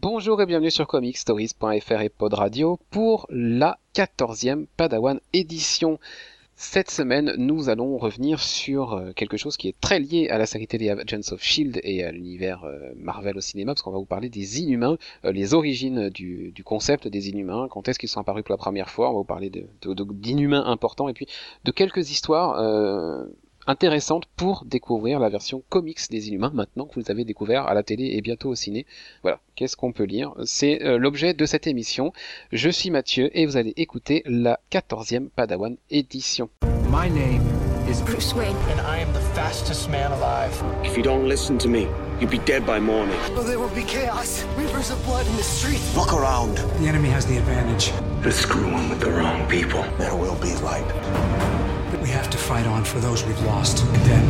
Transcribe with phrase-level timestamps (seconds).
[0.00, 5.98] Bonjour et bienvenue sur comicstories.fr et Pod Radio pour la 14e Padawan édition.
[6.54, 10.46] Cette semaine, nous allons revenir sur euh, quelque chose qui est très lié à la
[10.46, 13.98] série télé Agents of Shield et à l'univers euh, Marvel au cinéma, parce qu'on va
[13.98, 18.20] vous parler des Inhumains, euh, les origines du, concept des Inhumains, quand est-ce qu'ils sont
[18.20, 21.26] apparus pour la première fois, on va vous parler d'Inhumains importants, et puis
[21.64, 22.56] de quelques histoires
[23.68, 27.74] intéressante pour découvrir la version comics des Inhumains maintenant que vous les avez découvert à
[27.74, 28.86] la télé et bientôt au ciné.
[29.22, 30.32] Voilà, qu'est-ce qu'on peut lire?
[30.44, 32.12] C'est euh, l'objet de cette émission.
[32.50, 36.48] Je suis Mathieu et vous allez écouter la 14e Padawan édition.
[36.90, 37.42] My name
[37.86, 40.50] is Bruce Wayne and I am the fastest man alive.
[40.82, 41.86] If you don't listen to me,
[42.20, 43.18] you'll be dead by morning.
[43.36, 45.94] Oh, there will be chaos, rivers of blood in the streets.
[45.94, 46.56] Look around.
[46.80, 47.92] The enemy has the advantage.
[48.22, 49.84] They're screwing with the wrong people.
[49.98, 51.57] There will be light.
[52.02, 54.24] We have to fight on for those we've lost, and then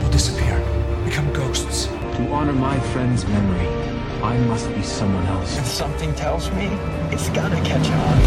[0.00, 0.58] we'll disappear,
[1.04, 1.86] become ghosts.
[2.16, 3.68] To honor my friend's memory,
[4.22, 5.56] I must be someone else.
[5.58, 6.66] And something tells me
[7.12, 8.18] it's gonna catch on.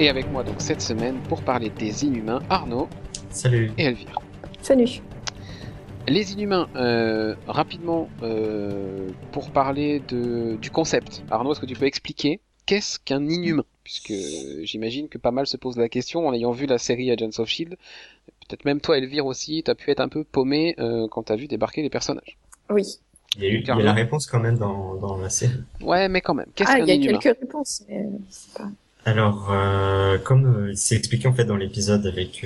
[0.00, 2.88] Et avec moi donc cette semaine pour parler des Inhumains, Arnaud.
[3.30, 3.72] Salut.
[3.76, 4.20] Et Elvire.
[4.62, 5.02] Salut.
[6.06, 11.24] Les Inhumains, euh, rapidement, euh, pour parler de, du concept.
[11.30, 13.64] Arnaud, est-ce que tu peux expliquer qu'est-ce qu'un Inhumain?
[13.88, 14.12] Puisque
[14.64, 17.48] j'imagine que pas mal se posent la question en ayant vu la série Agents of
[17.48, 17.76] Shield.
[18.46, 21.46] Peut-être même toi, Elvire aussi, t'as pu être un peu paumé euh, quand t'as vu
[21.46, 22.36] débarquer les personnages.
[22.68, 22.84] Oui.
[23.36, 25.62] Il y a eu il y a la réponse quand même dans, dans la série.
[25.80, 26.48] Ouais, mais quand même.
[26.54, 28.68] Qu'est-ce ah, il y a quelques réponses, mais euh, pas...
[29.06, 32.44] Alors, euh, comme c'est expliqué en fait dans l'épisode avec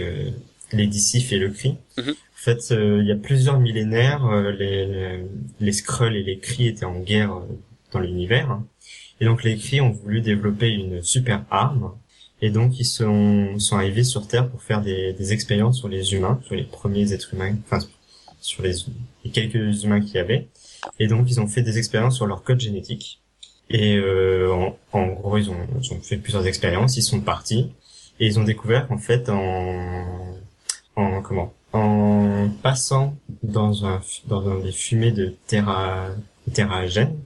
[0.70, 2.10] les Dicif et le Cri, mhm.
[2.10, 5.24] en fait, il y a plusieurs millénaires, les, les,
[5.58, 7.40] les Skrulls et les Cris étaient en guerre
[7.90, 8.48] dans l'univers.
[8.52, 8.64] Hein.
[9.22, 11.92] Et donc les Kree ont voulu développer une super arme.
[12.40, 16.12] Et donc ils sont, sont arrivés sur Terre pour faire des, des expériences sur les
[16.12, 17.78] humains, sur les premiers êtres humains, enfin
[18.40, 18.74] sur les,
[19.24, 20.48] les quelques humains qu'il y avait.
[20.98, 23.20] Et donc ils ont fait des expériences sur leur code génétique.
[23.70, 26.96] Et euh, en, en, gros ils ont, ils ont fait plusieurs expériences.
[26.96, 27.70] Ils sont partis
[28.18, 30.34] et ils ont découvert qu'en fait en,
[30.96, 33.14] en comment, en passant
[33.44, 36.08] dans un dans un, des fumées de terra,
[36.52, 37.16] terragène,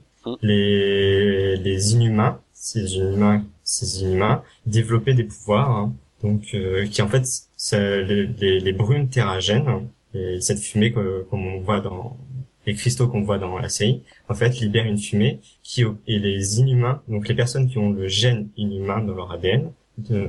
[0.41, 5.93] les, les inhumains, ces inhumains, ces inhumains développaient des pouvoirs, hein.
[6.21, 7.23] donc euh, qui en fait,
[7.73, 12.17] les, les, les, brumes terragènes, et cette fumée comme on voit dans
[12.65, 16.59] les cristaux qu'on voit dans la série, en fait, libèrent une fumée qui et les
[16.59, 19.71] inhumains, donc les personnes qui ont le gène inhumain dans leur ADN,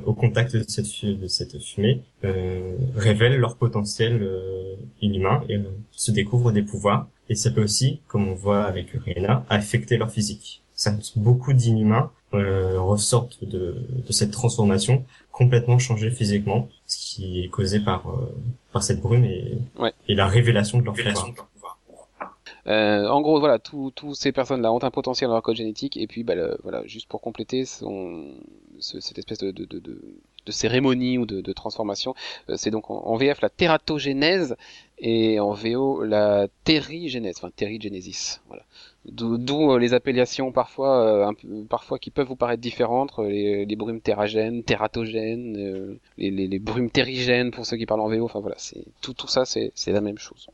[0.06, 5.64] au contact de cette, de cette fumée, euh, révèlent leur potentiel euh, inhumain et euh,
[5.90, 10.10] se découvrent des pouvoirs et ça peut aussi, comme on voit avec Urena, affecter leur
[10.10, 10.62] physique.
[10.74, 17.48] Ça, beaucoup d'inhumains euh, ressortent de, de, cette transformation complètement changés physiquement, ce qui est
[17.48, 18.34] causé par euh,
[18.72, 19.58] par cette brume et,
[20.08, 21.32] et la révélation de leur pouvoir.
[22.66, 26.06] Euh, en gros, voilà, tous ces personnes-là ont un potentiel dans leur code génétique, et
[26.06, 28.34] puis, bah, voilà, juste pour compléter son,
[28.78, 30.00] cette espèce de, de, de,
[30.48, 32.14] de, cérémonie ou de, transformation,
[32.48, 34.56] euh, c'est donc en, VF la tératogénèse
[34.98, 38.64] et en VO la terrigénèse, enfin terrigénésis, voilà.
[39.04, 44.00] D'où euh, les appellations parfois, peu, parfois qui peuvent vous paraître différentes, les, les brumes
[44.00, 49.14] terragènes, tératogènes, les, brumes terrigènes pour ceux qui parlent en VO, enfin voilà, c'est tout,
[49.14, 50.48] tout ça, c'est la même chose.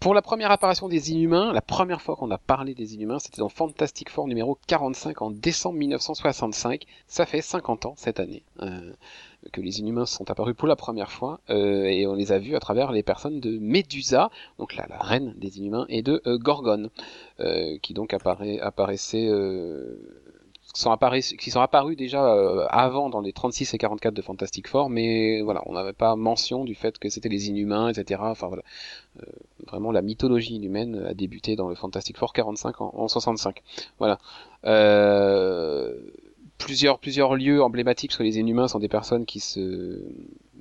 [0.00, 3.38] Pour la première apparition des Inhumains, la première fois qu'on a parlé des Inhumains, c'était
[3.38, 6.84] dans Fantastic Four numéro 45 en décembre 1965.
[7.06, 8.92] Ça fait 50 ans cette année euh,
[9.52, 12.54] que les Inhumains sont apparus pour la première fois euh, et on les a vus
[12.54, 16.36] à travers les personnes de Medusa, donc la, la reine des Inhumains, et de euh,
[16.36, 16.90] Gorgon,
[17.82, 19.28] qui donc apparaissait
[20.74, 24.68] sont apparus, qui sont apparus déjà euh, avant dans les 36 et 44 de Fantastic
[24.68, 28.20] Four, mais voilà, on n'avait pas mention du fait que c'était les Inhumains, etc.
[28.24, 28.62] Enfin voilà,
[29.22, 29.26] euh,
[29.66, 33.62] vraiment la mythologie inhumaine a débuté dans le Fantastic Four 45 en, en 65.
[33.98, 34.18] Voilà.
[34.64, 35.96] Euh,
[36.58, 40.02] plusieurs plusieurs lieux emblématiques parce que les Inhumains sont des personnes qui se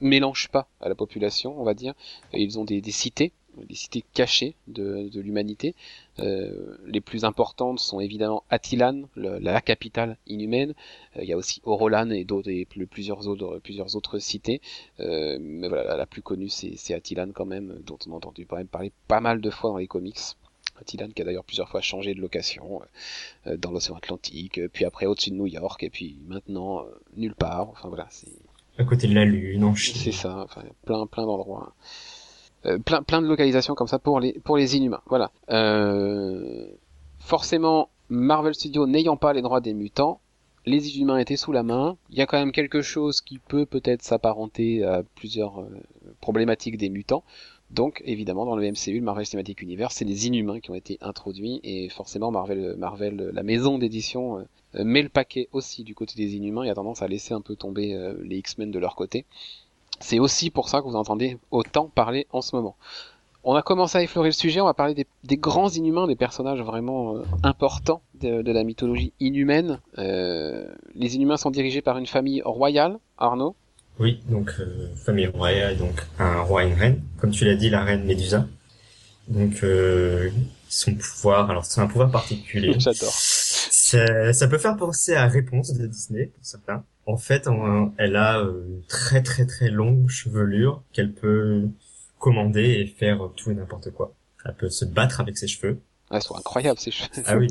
[0.01, 1.93] mélangent pas à la population, on va dire.
[2.33, 5.75] ils ont des cités des cités cachées de, de l'humanité.
[6.19, 10.73] Euh, les plus importantes sont évidemment Attilan, la capitale inhumaine.
[11.17, 14.61] Euh, il y a aussi Orolan et d'autres et plusieurs autres plusieurs autres cités.
[14.99, 18.91] Euh, mais voilà, la, plus connue c'est Attilan quand même, dont on a entendu parler
[19.07, 20.19] pas mal de fois dans les comics.
[20.79, 22.81] Attilan qui a d'ailleurs plusieurs fois changé de location
[23.47, 26.85] euh, dans l'océan Atlantique, puis après au-dessus de New York, et puis maintenant
[27.15, 27.69] nulle part.
[27.69, 28.31] Enfin voilà, c'est
[28.77, 31.73] à côté de la Lune, en C'est ça, enfin plein plein d'endroits.
[32.65, 35.01] Euh, plein, plein de localisations comme ça pour les, pour les Inhumains.
[35.07, 35.31] Voilà.
[35.49, 36.65] Euh,
[37.19, 40.21] forcément, Marvel Studios n'ayant pas les droits des mutants,
[40.65, 41.97] les Inhumains étaient sous la main.
[42.09, 45.69] Il y a quand même quelque chose qui peut peut-être s'apparenter à plusieurs euh,
[46.21, 47.23] problématiques des mutants.
[47.69, 50.97] Donc évidemment dans le MCU, le Marvel Cinematic Universe, c'est les Inhumains qui ont été
[51.01, 54.45] introduits et forcément Marvel, Marvel, la maison d'édition
[54.75, 57.41] euh, met le paquet aussi du côté des Inhumains et a tendance à laisser un
[57.41, 59.25] peu tomber les X-Men de leur côté.
[60.03, 62.75] C'est aussi pour ça que vous entendez autant parler en ce moment.
[63.45, 66.61] On a commencé à effleurer le sujet, on va parler des, grands inhumains, des personnages
[66.61, 69.79] vraiment euh, importants de, la mythologie inhumaine.
[69.97, 73.55] les inhumains sont dirigés par une famille royale, Arnaud.
[73.99, 74.51] Oui, donc
[74.95, 77.01] famille royale, donc un roi et une reine.
[77.17, 78.47] Comme tu l'as dit, la reine Médusa.
[79.27, 79.63] Donc
[80.69, 82.73] son pouvoir, alors c'est un pouvoir particulier.
[82.79, 83.13] J'adore.
[83.13, 86.83] Ça, peut faire penser à Réponse de Disney pour certains.
[87.05, 87.49] En fait,
[87.97, 91.67] elle a euh, une très très très longue chevelure qu'elle peut
[92.17, 94.13] commander et faire tout et n'importe quoi.
[94.45, 95.79] Elle peut se battre avec ses cheveux.
[96.09, 97.23] Ah, elles sont incroyables ces cheveux.
[97.25, 97.47] Ah oui.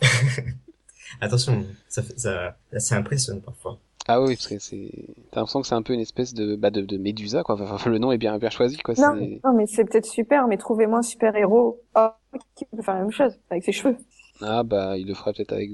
[1.20, 3.78] Attention, ça, ça, ça impressionne parfois.
[4.06, 4.90] Ah oui, parce que c'est,
[5.30, 7.56] t'as l'impression que c'est un peu une espèce de, bah, de, de Médusa, quoi.
[7.58, 8.94] Enfin, le nom est bien, bien choisi, quoi.
[8.98, 12.08] Non, non mais c'est peut-être super, mais trouvez-moi un super héros oh,
[12.54, 13.96] qui peut faire la même chose avec ses cheveux.
[14.42, 15.70] Ah bah, il le ferait peut-être avec.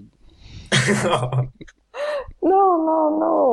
[2.43, 3.53] non, non, non.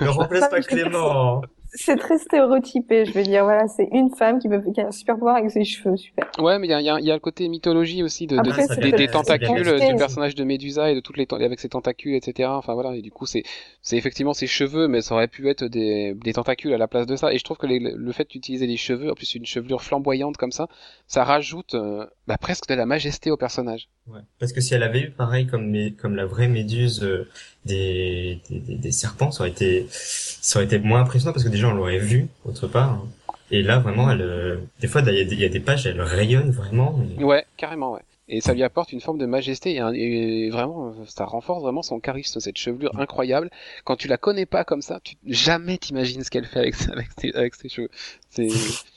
[0.00, 1.42] Ne remplace pas Clément
[1.76, 3.04] c'est très stéréotypé.
[3.04, 5.50] Je veux dire, voilà, c'est une femme qui, peut, qui a un super pouvoir avec
[5.50, 6.28] ses cheveux, super.
[6.38, 8.92] Ouais, mais il y a, y, a, y a, le côté mythologie aussi de, des,
[8.92, 12.48] des, tentacules du personnage de Médusa et de toutes les avec ses tentacules, etc.
[12.52, 13.42] Enfin voilà, et du coup c'est
[13.82, 17.06] c'est effectivement ses cheveux, mais ça aurait pu être des, des tentacules à la place
[17.06, 17.32] de ça.
[17.32, 20.52] Et je trouve que le fait d'utiliser des cheveux, en plus une chevelure flamboyante comme
[20.52, 20.68] ça,
[21.06, 23.88] ça rajoute euh, bah, presque de la majesté au personnage.
[24.08, 24.20] Ouais.
[24.38, 27.28] Parce que si elle avait eu pareil comme comme la vraie Méduse euh,
[27.64, 31.68] des, des, des, serpents, ça aurait été ça aurait été moins impressionnant parce que déjà
[31.68, 32.90] on l'aurait vu autre part.
[32.90, 33.08] Hein.
[33.50, 37.00] Et là vraiment, elle, euh, des fois il y, a des pages, elle rayonne vraiment.
[37.18, 38.02] Ouais, carrément, ouais.
[38.28, 42.40] Et ça lui apporte une forme de majesté et, vraiment, ça renforce vraiment son charisme,
[42.40, 43.50] cette chevelure incroyable.
[43.84, 47.06] Quand tu la connais pas comme ça, tu jamais t'imagines ce qu'elle fait avec, avec,
[47.20, 47.90] ses, avec ses cheveux.
[48.30, 48.48] C'est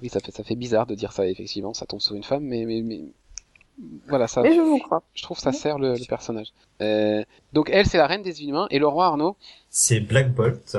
[0.00, 2.44] oui, ça fait ça fait bizarre de dire ça effectivement, ça tombe sur une femme,
[2.44, 3.02] mais mais, mais
[4.08, 4.42] voilà ça.
[4.42, 5.02] Mais je vous crois.
[5.14, 6.48] Je trouve ça sert le, personnage.
[6.80, 9.36] Euh, donc elle, c'est la reine des humains et le roi Arnaud.
[9.70, 10.76] C'est Black Bolt,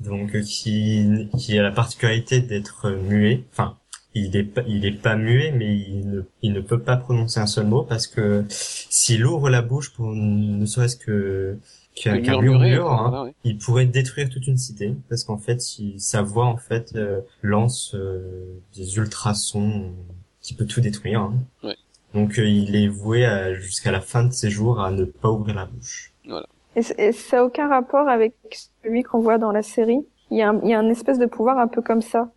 [0.00, 3.44] donc qui qui a la particularité d'être muet.
[3.52, 3.76] Enfin,
[4.14, 7.40] il est pas il est pas muet, mais il ne il ne peut pas prononcer
[7.40, 11.58] un seul mot parce que s'il ouvre la bouche pour ne serait-ce que
[11.96, 15.60] qu'un murmure, hein, il pourrait détruire toute une cité parce qu'en fait,
[15.98, 18.44] sa voix en fait euh, lance euh,
[18.76, 19.92] des ultrasons
[20.40, 21.22] qui peut tout détruire.
[21.22, 21.34] Hein.
[21.64, 21.76] Ouais.
[22.14, 25.56] Donc euh, il est voué jusqu'à la fin de ses jours à ne pas ouvrir
[25.56, 26.12] la bouche.
[26.26, 26.46] Voilà.
[26.76, 28.34] Et, ça n'a aucun rapport avec
[28.82, 30.06] celui qu'on voit dans la série?
[30.30, 32.30] Il y, a un, il y a un espèce de pouvoir un peu comme ça.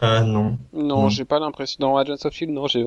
[0.00, 0.58] Ah non.
[0.74, 1.78] Non, j'ai pas l'impression.
[1.80, 2.84] Dans Agents of Shield, non, j'ai,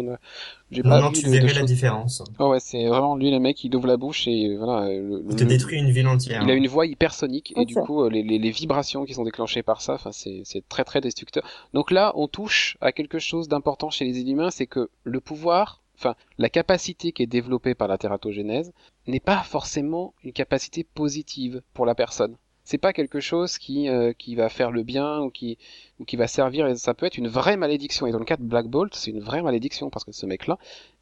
[0.69, 1.01] j'ai pas.
[1.01, 2.23] Non, tu verrais la différence.
[2.37, 4.91] Oh ouais, c'est vraiment lui le mec, il ouvre la bouche et voilà.
[4.91, 6.43] il te détruit une ville entière.
[6.43, 9.63] Il a une voix hypersonique et du coup les, les, les, vibrations qui sont déclenchées
[9.63, 11.43] par ça, enfin c'est, c'est très très destructeur.
[11.73, 15.81] Donc là, on touche à quelque chose d'important chez les inhumains, c'est que le pouvoir
[15.99, 18.71] enfin, la capacité qui est développée par la tératogénèse
[19.07, 22.35] n'est pas forcément une capacité positive pour la personne.
[22.69, 25.57] C'est pas quelque chose qui, euh, qui va faire le bien ou qui,
[25.99, 28.05] ou qui va servir, et ça peut être une vraie malédiction.
[28.05, 30.59] Et dans le cas de Black Bolt, c'est une vraie malédiction parce que ce mec-là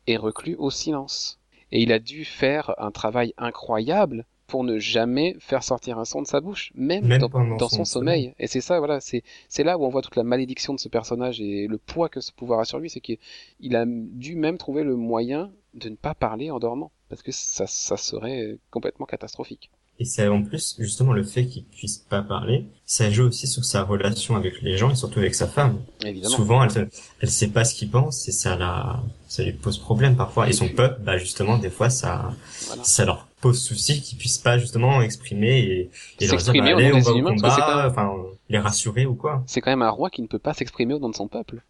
[0.08, 1.42] est reclus au silence.
[1.74, 6.22] Et il a dû faire un travail incroyable pour ne jamais faire sortir un son
[6.22, 8.34] de sa bouche, même, dans, son, sommeil.
[8.40, 10.88] Et c'est ça, voilà, c'est c'est là où on voit toute la malédiction de ce
[10.88, 14.58] personnage et le poids que ce pouvoir a sur lui, c'est qu'il a dû même
[14.58, 19.06] trouver le moyen de ne pas parler en dormant, parce que ça, ça serait complètement
[19.06, 19.70] catastrophique.
[20.00, 23.66] Et c'est en plus justement le fait qu'il puisse pas parler, ça joue aussi sur
[23.66, 25.80] sa relation avec les gens et surtout avec sa femme.
[26.06, 26.36] Évidemment.
[26.36, 26.90] Souvent, elle
[27.20, 30.48] elle sait pas ce qu'il pense et ça la ça lui pose problème parfois.
[30.48, 32.32] Et, son peuple, bah justement, des fois ça
[32.84, 35.90] ça leur pose souci qu'ils puissent pas justement exprimer et,
[36.20, 38.16] et leur dire bah, allez, on va au combat, enfin
[38.50, 39.44] les rassurer ou quoi.
[39.48, 41.64] C'est quand même un roi qui ne peut pas s'exprimer au nom de son peuple.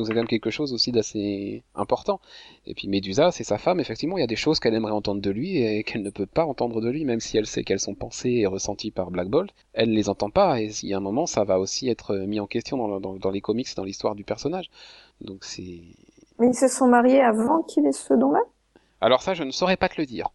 [0.00, 2.22] Donc c'est quand même quelque chose aussi d'assez important.
[2.64, 5.20] Et puis Médusa, c'est sa femme, effectivement, il y a des choses qu'elle aimerait entendre
[5.20, 7.80] de lui et qu'elle ne peut pas entendre de lui, même si elle sait qu'elles
[7.80, 10.94] sont pensées et ressenties par Black Bolt, elle ne les entend pas, et il y
[10.94, 13.68] a un moment, ça va aussi être mis en question dans, dans, dans les comics,
[13.76, 14.70] dans l'histoire du personnage.
[15.20, 15.82] Donc c'est...
[16.38, 18.40] Mais ils se sont mariés avant qu'il ait ce don-là?
[19.02, 20.30] Alors ça, je ne saurais pas te le dire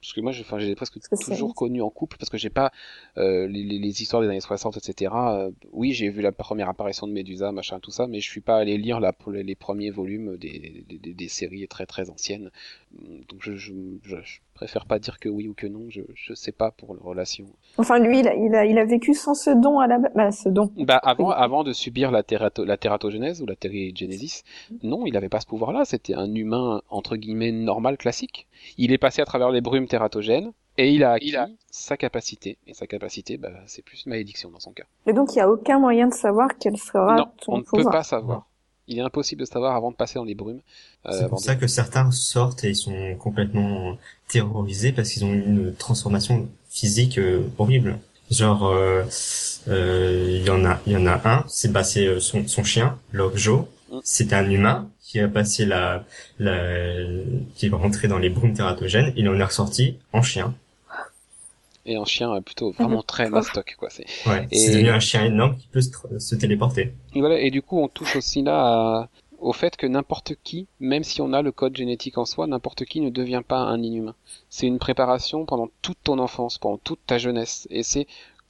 [0.00, 2.72] parce que moi j'ai presque toujours connu en couple parce que j'ai pas
[3.16, 7.06] euh, les, les, histoires des années 60 etc euh, oui j'ai vu la première apparition
[7.06, 10.36] de Médusa machin tout ça mais je suis pas allé lire pour les, premiers volumes
[10.36, 12.50] des, des, des, séries très très anciennes.
[12.92, 14.16] Donc je, je, je,
[14.58, 17.46] préfère pas dire que oui ou que non, je, je sais pas pour la relation.
[17.76, 20.32] Enfin, lui, il a, il a, il a vécu sans ce don à la bah,
[20.32, 20.72] ce don.
[20.78, 24.42] Bah, avant, avant de subir la, térato, la ou la térigénésis,
[24.82, 28.48] non, il avait pas ce pouvoir-là, c'était un humain, entre guillemets, normal, classique.
[28.78, 31.48] Il est passé à travers les brumes tératogènes, et il a acquis a...
[31.70, 32.58] sa capacité.
[32.66, 34.86] Et sa capacité, bah, c'est plus une malédiction dans son cas.
[35.06, 37.84] Et donc, il n'y a aucun moyen de savoir quel sera non, on ne peut
[37.84, 38.48] pas savoir.
[38.88, 40.62] Il est impossible de savoir avant de passer dans les brumes.
[41.06, 45.32] Euh, c'est pour ça que certains sortent et ils sont complètement terrorisés parce qu'ils ont
[45.32, 47.98] une transformation physique euh, horrible.
[48.30, 48.74] Genre,
[49.66, 52.62] il euh, y en a, il y en a un, c'est bah c'est son, son
[52.62, 53.68] chien, Lockjaw.
[53.90, 53.98] Mm.
[54.04, 56.04] C'était un humain qui a passé la,
[56.38, 56.94] la,
[57.54, 59.14] qui est rentré dans les brumes tératogènes.
[59.16, 60.54] Il en est ressorti en chien
[61.88, 65.24] et un chien euh, plutôt vraiment très mastoc quoi c'est ouais, c'est devenu un chien
[65.24, 69.08] énorme qui peut se, téléporter et voilà et du coup on touche aussi là
[69.40, 72.84] au fait que n'importe qui même si on a le code génétique en soi n'importe
[72.84, 74.14] qui ne devient pas un inhumain.
[74.50, 77.66] C'est une préparation pendant toute ton enfance pendant toute ta jeunesse.
[77.70, 78.06] Et c'est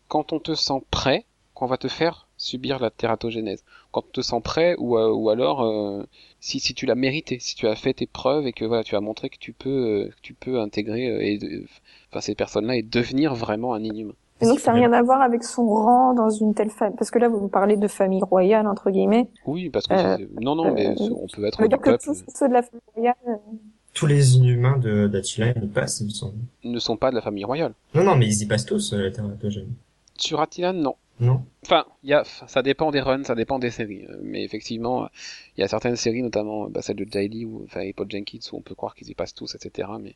[0.09, 3.65] quand on te sent prêt qu'on va te faire subir la tératogénèse.
[3.91, 6.07] Quand on te sent prêt ou, euh, alors euh,
[6.41, 8.97] si, si tu l'as mérité si tu as fait tes preuves et que voilà tu
[8.97, 11.39] as montré que tu peux que tu peux intégrer
[12.21, 14.15] ces personnes-là et devenir vraiment un inhumain.
[14.41, 17.11] Et donc ça n'a rien à voir avec son rang dans une telle famille, parce
[17.11, 19.29] que là vous parlez de famille royale entre guillemets.
[19.47, 21.99] Oui, parce que euh, non non, mais euh, on peut être du peuple.
[21.99, 23.15] Que tous ceux de la famille royale.
[23.27, 23.35] Euh,
[23.95, 26.35] tous les inhumains de d'Attila y passent, ils sont.
[26.63, 27.75] Ne sont pas de la famille royale.
[27.95, 29.25] Non non, mais ils y passent tous la Terre
[30.17, 30.95] Sur Attila, non.
[31.21, 31.43] Non.
[31.65, 34.07] Enfin, il y a, ça dépend des runs, ça dépend des séries.
[34.23, 35.09] Mais effectivement,
[35.57, 38.59] il y a certaines séries, notamment bah, celle de Daily ou enfin Paul Jenkins, où
[38.59, 39.89] on peut croire qu'ils y passent tous, etc.
[40.01, 40.15] Mais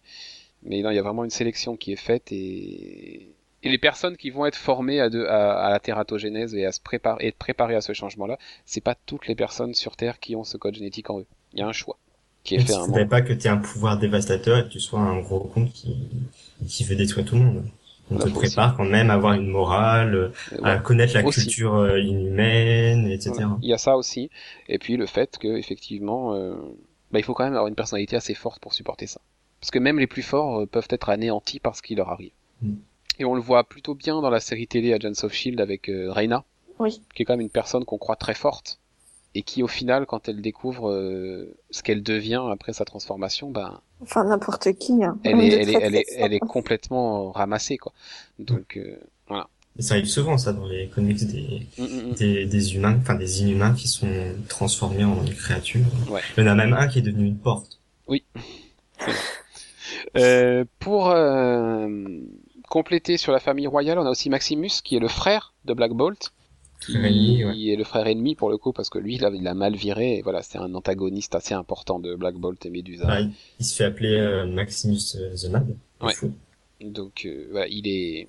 [0.63, 4.17] mais non, il y a vraiment une sélection qui est faite et, et les personnes
[4.17, 7.29] qui vont être formées à, de, à, à la tératogénèse et à se préparer, et
[7.29, 10.57] être préparées à ce changement-là, c'est pas toutes les personnes sur Terre qui ont ce
[10.57, 11.27] code génétique en eux.
[11.53, 11.99] Il y a un choix
[12.45, 12.73] qui est fait.
[12.73, 15.41] Il ne pas que tu aies un pouvoir dévastateur et que tu sois un gros
[15.41, 15.97] con qui,
[16.67, 17.65] qui veut détruire tout le monde.
[18.11, 23.07] On te prépare quand même à avoir une morale, à connaître la culture euh, inhumaine,
[23.07, 23.33] etc.
[23.63, 24.29] Il y a ça aussi.
[24.69, 26.55] Et puis le fait que effectivement, euh,
[27.11, 29.21] bah, il faut quand même avoir une personnalité assez forte pour supporter ça.
[29.61, 32.33] Parce que même les plus forts euh, peuvent être anéantis par ce qui leur arrive.
[32.61, 32.75] Mm.
[33.19, 36.11] Et on le voit plutôt bien dans la série télé Agents of Shield avec euh,
[36.11, 36.45] Reina,
[36.79, 37.01] oui.
[37.15, 38.79] qui est quand même une personne qu'on croit très forte
[39.35, 43.81] et qui au final, quand elle découvre euh, ce qu'elle devient après sa transformation, ben
[44.03, 45.19] enfin n'importe qui, hein.
[45.25, 47.93] elle, est, elle, est, elle, est, elle est complètement ramassée quoi.
[48.39, 48.79] Donc
[49.27, 49.49] voilà.
[49.79, 53.15] Et ça arrive souvent ça dans les comics des, mm, mm, des, des, humains, enfin
[53.15, 55.87] des inhumains qui sont transformés en créatures.
[56.11, 56.21] Ouais.
[56.37, 57.79] Il y en a même un qui est devenu une porte.
[58.07, 58.25] Oui.
[60.17, 61.11] Euh, pour
[62.73, 65.75] euh, compléter sur la famille royale, on a aussi Maximus, qui est le frère de
[65.75, 66.33] Black Bolt,
[66.81, 69.55] qui est le frère ennemi pour le coup, parce que lui, il a, il a
[69.55, 73.21] mal viré, et voilà, c'est un antagoniste assez important de Black Bolt et Medusa.
[73.59, 75.77] il, se fait appeler euh, Maximus the Mad.
[76.01, 76.13] Ouais.
[76.81, 78.29] Donc voilà, il est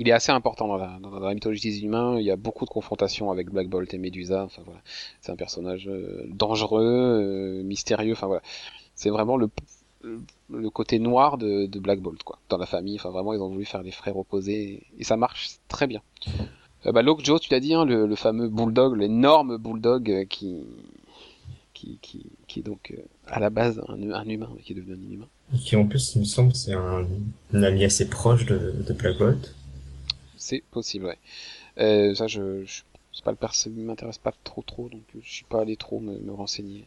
[0.00, 2.20] il est assez important dans la, dans la mythologie des humains.
[2.20, 4.44] Il y a beaucoup de confrontations avec Black Bolt et Medusa.
[4.44, 4.80] Enfin voilà,
[5.20, 5.90] c'est un personnage
[6.28, 8.12] dangereux, mystérieux.
[8.12, 8.42] Enfin voilà,
[8.94, 9.48] c'est vraiment le
[10.02, 12.38] le côté noir de, de, Black Bolt quoi.
[12.48, 15.56] Dans la famille enfin vraiment ils ont voulu faire les frères opposés et, ça marche
[15.68, 16.02] très bien.
[16.86, 20.62] Euh, bah, Joe tu l'as dit hein, le, le, fameux bulldog l'énorme bulldog euh, qui,
[21.74, 24.94] qui qui qui est donc euh, à la base un, un humain qui est devenu
[24.94, 25.28] un inhumain.
[25.54, 27.06] Et qui en plus il me semble c'est un,
[27.52, 29.54] un, ami assez proche de, de Black Bolt.
[30.36, 31.18] C'est possible ouais.
[31.78, 35.44] Euh, ça je, je c'est pas le perso m'intéresse pas trop trop donc je suis
[35.44, 36.86] pas allé trop me, me renseigner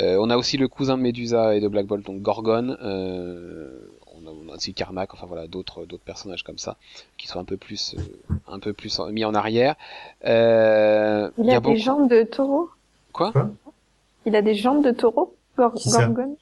[0.00, 2.76] on a aussi le cousin de Medusa et de Black Bolt, donc Gorgon.
[2.82, 6.76] Euh, on, a, on a aussi Carmack, enfin voilà, d'autres d'autres personnages comme ça
[7.16, 9.76] qui sont un peu plus euh, un peu plus mis en arrière.
[10.24, 12.70] Euh, il, a, a des jambes de taureau?
[13.12, 13.32] Quoi,
[14.26, 16.36] Il a des jambes de taureau, Gorgon?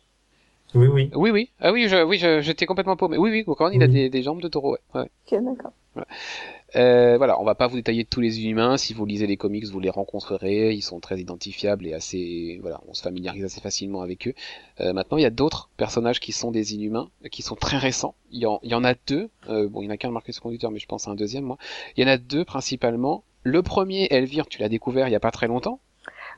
[0.76, 1.10] Oui, oui.
[1.14, 1.50] Oui, oui.
[1.60, 3.16] Ah oui, je, oui, j'étais complètement paumé.
[3.16, 5.00] Oui, oui, Gorgon, il a des, des jambes de taureau, ouais.
[5.00, 5.10] ouais.
[5.32, 5.72] Ok, d'accord.
[5.96, 6.04] Ouais.
[6.74, 8.76] Euh, voilà, on va pas vous détailler tous les humains.
[8.76, 10.72] Si vous lisez les comics, vous les rencontrerez.
[10.72, 14.34] Ils sont très identifiables et assez, voilà, on se familiarise assez facilement avec eux.
[14.80, 18.14] Euh, maintenant, il y a d'autres personnages qui sont des inhumains, qui sont très récents.
[18.30, 19.30] Il y en, il y en a deux.
[19.48, 21.14] Euh, bon, il y en a qu'un marqué sur conducteur, mais je pense à un
[21.14, 21.56] deuxième, moi.
[21.96, 23.24] Il y en a deux principalement.
[23.42, 25.80] Le premier, Elvire, tu l'as découvert il y a pas très longtemps.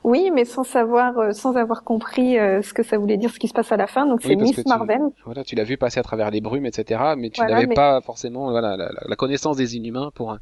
[0.03, 3.39] Oui, mais sans savoir, euh, sans avoir compris euh, ce que ça voulait dire, ce
[3.39, 4.05] qui se passe à la fin.
[4.05, 5.01] Donc c'est Miss Marvel.
[5.25, 7.01] Voilà, tu l'as vu passer à travers les brumes, etc.
[7.17, 10.37] Mais tu n'avais pas forcément voilà la, la, connaissance des Inhumains pour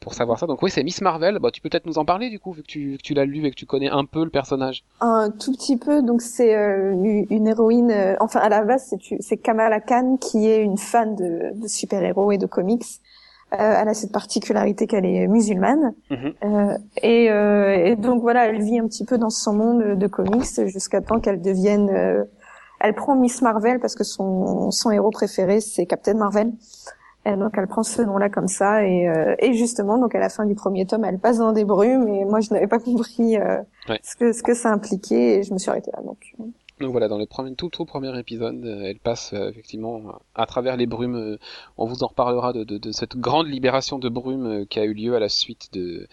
[0.00, 0.46] pour savoir ça.
[0.46, 1.38] Donc oui, c'est Miss Marvel.
[1.40, 3.24] Bah, tu peux peut-être nous en parler du coup, vu que tu, que tu l'as
[3.24, 4.84] lu et que tu connais un peu le personnage.
[5.00, 6.02] Un tout petit peu.
[6.02, 8.16] Donc c'est euh, une héroïne.
[8.20, 12.38] enfin, à la base, c'est Kamala Khan qui est une fan de, de super-héros et
[12.38, 13.07] de comics euh,
[13.50, 15.94] elle a cette particularité qu'elle est musulmane.
[16.10, 16.34] Mhm.
[16.44, 20.06] Euh, et, euh, et, donc voilà, elle vit un petit peu dans son monde de
[20.06, 21.88] comics jusqu'à temps qu'elle devienne.
[21.90, 22.24] Euh,
[22.80, 26.52] elle prend Miss Marvel parce que son, son héros préféré c'est Captain Marvel.
[27.26, 30.28] Et donc elle prend ce nom-là comme ça et, euh, et justement donc à la
[30.28, 33.36] fin du premier tome elle passe dans des brumes et moi je n'avais pas compris
[33.36, 34.00] ouais.
[34.02, 36.32] ce que ce que ça impliquait et je me suis arrêtée là donc.
[36.80, 40.86] Donc voilà, dans le tout, premier épisode, euh, elle passe euh, effectivement à travers les
[40.86, 41.16] brumes.
[41.16, 41.38] Euh,
[41.76, 45.18] on vous en reparlera de, cette grande libération de brumes qui a eu lieu à
[45.18, 46.06] la suite de,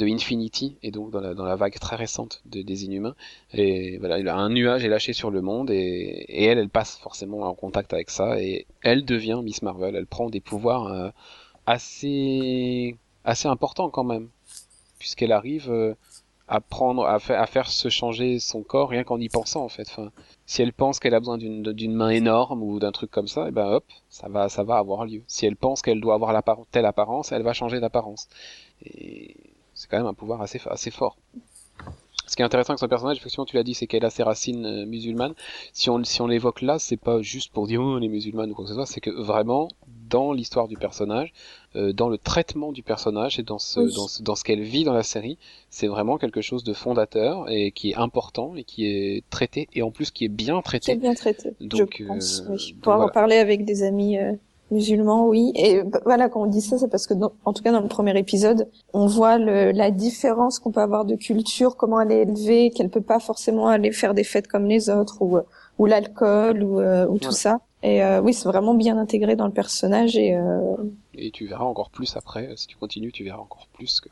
[0.00, 3.14] Infinity et donc dans la, vague très récente de, des Inhumains.
[3.52, 7.42] Et voilà, un nuage est lâché sur le monde et, et elle, elle passe forcément
[7.42, 9.94] en contact avec ça et elle devient Miss Marvel.
[9.94, 11.12] Elle prend des pouvoirs
[11.66, 14.28] assez assez importants quand même,
[14.98, 15.94] puisqu'elle arrive
[16.52, 16.60] à
[17.06, 19.86] à, faire se changer son corps rien qu'en y pensant en fait.
[19.90, 20.10] Enfin,
[20.46, 23.48] si elle pense qu'elle a besoin d'une main énorme ou d'un truc comme ça, et
[23.48, 25.22] eh ben hop, ça va, ça va avoir lieu.
[25.26, 26.32] Si elle pense qu'elle doit avoir
[26.70, 28.28] telle apparence, elle va changer d'apparence.
[28.84, 29.36] Et
[29.74, 31.16] c'est quand même un pouvoir assez, assez fort.
[32.26, 34.22] Ce qui est intéressant avec son personnage, effectivement, tu l'as dit, c'est qu'elle a ses
[34.22, 35.34] racines euh, musulmanes.
[35.72, 38.54] Si on, si on l'évoque là, c'est pas juste pour dire oh, on est ou
[38.54, 39.68] quoi que ce soit, c'est que vraiment,
[40.12, 41.32] dans l'histoire du personnage,
[41.74, 44.84] euh, dans le traitement du personnage et dans ce, dans ce, dans ce qu'elle vit
[44.84, 45.38] dans la série,
[45.70, 49.82] c'est vraiment quelque chose de fondateur et qui est important et qui est traité et
[49.82, 50.92] en plus qui est bien traité.
[50.92, 51.54] Qui est bien traité.
[51.60, 52.76] Donc, je pense, euh, oui.
[52.82, 54.32] Pour avoir parlé avec des amis euh,
[54.70, 55.50] musulmans, oui.
[55.54, 57.14] Et bah, voilà, quand on dit ça, c'est parce que,
[57.46, 61.06] en tout cas, dans le premier épisode, on voit le, la différence qu'on peut avoir
[61.06, 64.66] de culture, comment elle est élevée, qu'elle peut pas forcément aller faire des fêtes comme
[64.66, 65.38] les autres ou,
[65.78, 67.60] ou l'alcool ou, ou tout ça.
[67.82, 70.36] Et euh, oui, c'est vraiment bien intégré dans le personnage et.
[70.36, 70.76] Euh...
[71.14, 74.08] Et tu verras encore plus après, si tu continues, tu verras encore plus que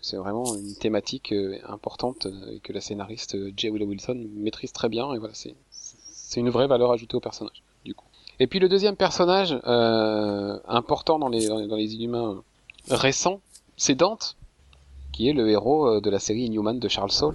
[0.00, 3.70] c'est vraiment une thématique euh, importante euh, que la scénariste J.
[3.70, 7.94] Willow Wilson maîtrise très bien et voilà, c'est une vraie valeur ajoutée au personnage du
[7.94, 8.04] coup.
[8.40, 12.42] Et puis le deuxième personnage euh, important dans les dans les Inhumains
[12.90, 13.40] récents,
[13.76, 14.36] c'est Dante,
[15.12, 17.34] qui est le héros de la série Inhuman de Charles Saul.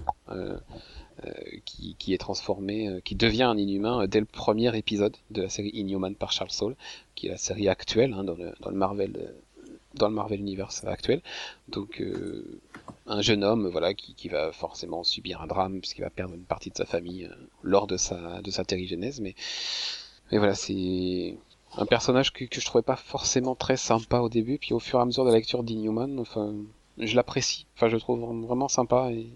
[1.25, 1.31] Euh,
[1.65, 5.49] qui, est transformé, euh, qui devient un inhumain euh, dès le premier épisode de la
[5.49, 6.75] série Inhuman par Charles Soule,
[7.15, 9.33] qui est la série actuelle hein, dans, le, Marvel
[9.93, 11.21] dans le Marvel Universe actuel.
[11.69, 12.03] Donc
[13.05, 16.43] un jeune homme voilà qui, qui, va forcément subir un drame puisqu'il va perdre une
[16.43, 17.29] partie de sa famille
[17.61, 19.35] lors de sa de sa terrigenèse mais
[20.31, 21.37] mais voilà, c'est
[21.77, 24.99] un personnage que, que je trouvais pas forcément très sympa au début puis au fur
[24.99, 26.53] et à mesure de la lecture d'Inhuman, enfin
[26.97, 27.65] je l'apprécie.
[27.75, 29.29] Enfin je le trouve vraiment sympa et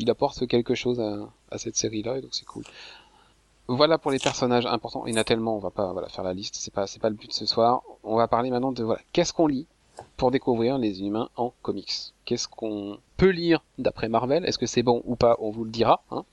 [0.00, 2.64] il apporte quelque chose à, cette série-là, et donc c'est cool.
[3.68, 5.06] Voilà pour les personnages importants.
[5.06, 7.14] Il y en a tellement, on va pas faire la liste, c'est pas, pas le
[7.14, 7.82] but de ce soir.
[8.02, 9.66] On va parler maintenant de voilà, qu'est-ce qu'on lit
[10.16, 12.12] pour découvrir les humains en comics.
[12.24, 14.44] Qu'est-ce qu'on peut lire d'après Marvel?
[14.44, 15.36] Est-ce que c'est bon ou pas?
[15.40, 16.24] On vous le dira hein,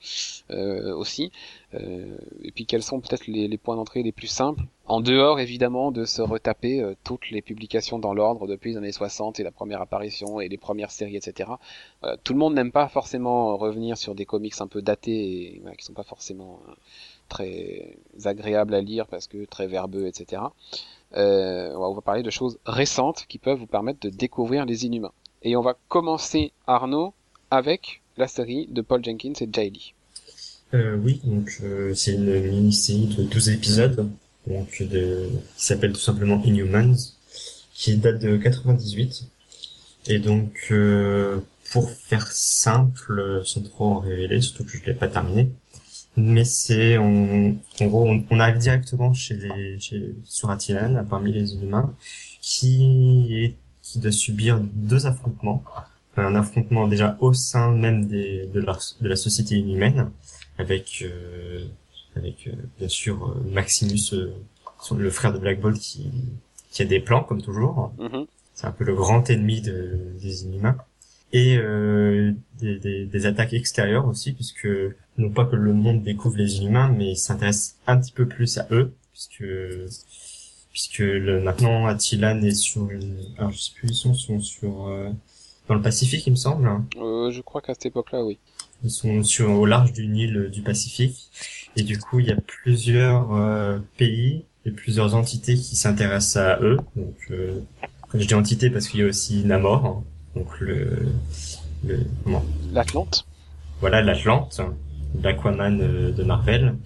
[0.50, 1.32] euh, aussi.
[1.74, 4.62] Euh, et puis quels sont peut-être les, points d'entrée les plus simples?
[4.86, 8.92] En dehors évidemment de se retaper euh, toutes les publications dans l'ordre depuis les années
[8.92, 11.50] 60 et la première apparition et les premières séries, etc.
[12.24, 15.84] tout le monde n'aime pas forcément revenir sur des comics un peu datés et qui
[15.84, 16.60] sont pas forcément
[17.28, 20.42] très agréables à lire parce que très verbeux, etc.
[21.16, 25.12] Euh, on va parler de choses récentes qui peuvent vous permettre de découvrir les Inhumains.
[25.42, 27.14] Et on va commencer, Arnaud,
[27.50, 29.94] avec la série de Paul Jenkins et Jay Lee.
[30.74, 34.10] Euh, oui, donc euh, c'est une mini-série de 12 épisodes,
[34.46, 34.88] donc qui
[35.56, 36.96] s'appelle tout simplement Inhumans,
[37.72, 39.24] qui date de 98.
[40.08, 40.72] Et donc,
[41.70, 45.50] pour faire simple, sans trop en révéler, surtout que je l'ai pas terminé,
[46.16, 51.54] mais c'est on, en gros on, arrive directement chez les chez, sur Attilan parmi les
[51.54, 51.94] humains
[52.40, 55.62] qui est qui doit subir deux affrontements.
[56.16, 60.10] Un affrontement déjà au sein même des de la société inhumaine
[60.58, 61.64] avec euh,
[62.16, 64.12] avec euh, bien sûr euh, Maximus
[64.96, 66.10] le frère de Black Bolt qui
[66.72, 67.92] qui a des plans comme toujours.
[67.98, 68.26] Mm-hmm.
[68.54, 70.76] c'est un peu le grand ennemi de, des inhumains
[71.32, 74.68] et euh, des, des, des, attaques extérieures aussi, puisque
[75.18, 78.58] non pas que le monde découvre les inhumains, mais il s'intéresse un petit peu plus
[78.58, 79.44] à eux, puisque
[80.70, 84.86] puisque le, maintenant Attilan est sur une, alors je sais plus ils sont, sont sur
[84.86, 85.10] euh,
[85.66, 86.70] dans le Pacifique il me semble.
[86.96, 88.38] Euh, je crois qu'à cette époque-là oui.
[88.84, 91.30] Ils sont sur au large d'une île du Pacifique
[91.76, 96.60] et du coup il y a plusieurs euh, pays et plusieurs entités qui s'intéressent à
[96.62, 96.78] eux.
[96.94, 97.60] Donc euh,
[98.08, 99.84] quand je dis entité parce qu'il y a aussi Namor.
[99.84, 100.04] Hein
[100.38, 101.08] donc le,
[101.84, 103.26] le comment L'Atlante.
[103.80, 104.60] Voilà l'Atlante,
[105.22, 106.76] l'Aquaman euh, de Marvel,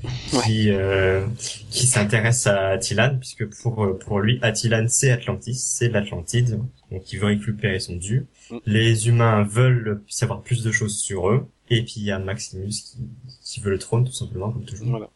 [0.44, 1.26] qui euh,
[1.70, 6.60] qui s'intéresse à Attilan puisque pour euh, pour lui Attilan c'est Atlantis, c'est l'Atlantide,
[6.90, 8.26] donc il veut récupérer son dû.
[8.50, 8.56] Mm.
[8.66, 12.68] Les humains veulent savoir plus de choses sur eux, et puis il y a Maximus
[12.68, 12.98] qui,
[13.44, 14.88] qui veut le trône tout simplement comme toujours.
[14.88, 15.08] Voilà.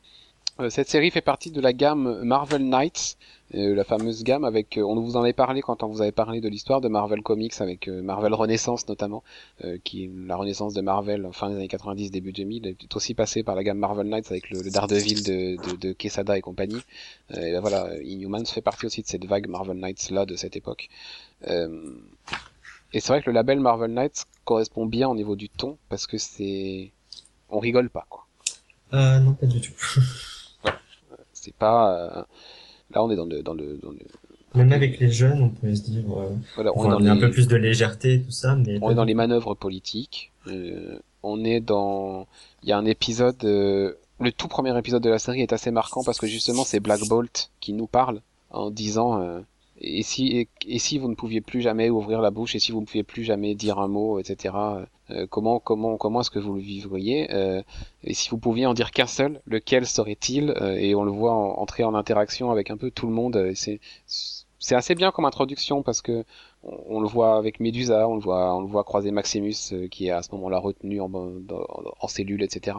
[0.59, 3.19] Euh, cette série fait partie de la gamme Marvel Knights,
[3.55, 6.12] euh, la fameuse gamme avec, euh, on vous en avait parlé quand on vous avait
[6.12, 9.23] parlé de l'histoire de Marvel Comics avec Marvel Renaissance notamment,
[9.85, 13.42] qui est la renaissance de Marvel fin des années 90, début 2000, est aussi passé
[13.42, 16.81] par la gamme Marvel Knights avec le, le Daredevil de, de, de, Quesada et compagnie.
[17.31, 20.57] et ben voilà, Inhumans fait partie aussi de cette vague Marvel Knights là de cette
[20.57, 20.88] époque.
[21.47, 26.07] et c'est vrai que le label Marvel Knights correspond bien au niveau du ton parce
[26.07, 26.92] que c'est,
[27.51, 28.27] on rigole pas quoi.
[28.95, 29.75] Euh, non, pas du tout.
[31.47, 32.27] C'est pas.
[32.95, 33.99] Là, on est dans le, dans le, dans le,
[34.57, 37.31] même avec les jeunes, on peut se dire, euh, voilà, on, est dans un peu
[37.31, 40.33] plus de légèreté, tout ça, mais on est dans les manœuvres politiques.
[40.47, 42.27] Euh, on est dans,
[42.63, 45.71] il y a un épisode, euh, le tout premier épisode de la série est assez
[45.71, 49.41] marquant parce que justement c'est Black Bolt qui nous parle en disant euh,
[49.81, 52.81] et si et, si vous ne pouviez plus jamais ouvrir la bouche et si vous
[52.81, 54.55] ne pouviez plus jamais dire un mot, etc.
[55.11, 57.62] Euh, comment comment comment est-ce que vous le vivriez euh,
[58.05, 61.85] Et si vous pouviez en dire qu'un seul, lequel serait-il Et on le voit entrer
[61.85, 63.53] en interaction avec un peu tout le monde.
[63.55, 63.81] C'est
[64.59, 66.25] c'est assez bien comme introduction parce que
[66.62, 70.09] on, le voit avec Medusa, on le voit, on le voit croiser Maximus euh, qui
[70.09, 72.79] est à ce moment-là retenu en, cellule, etc.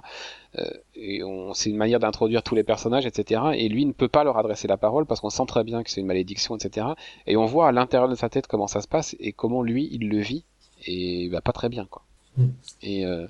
[0.57, 1.21] Euh, et
[1.53, 3.41] c'est une manière d'introduire tous les personnages, etc.
[3.55, 5.89] Et lui ne peut pas leur adresser la parole parce qu'on sent très bien que
[5.89, 6.87] c'est une malédiction, etc.
[7.25, 9.87] Et on voit à l'intérieur de sa tête comment ça se passe et comment lui
[9.91, 10.43] il le vit
[10.85, 12.03] et bah, pas très bien quoi.
[12.37, 12.47] Mm.
[12.83, 13.27] Et euh,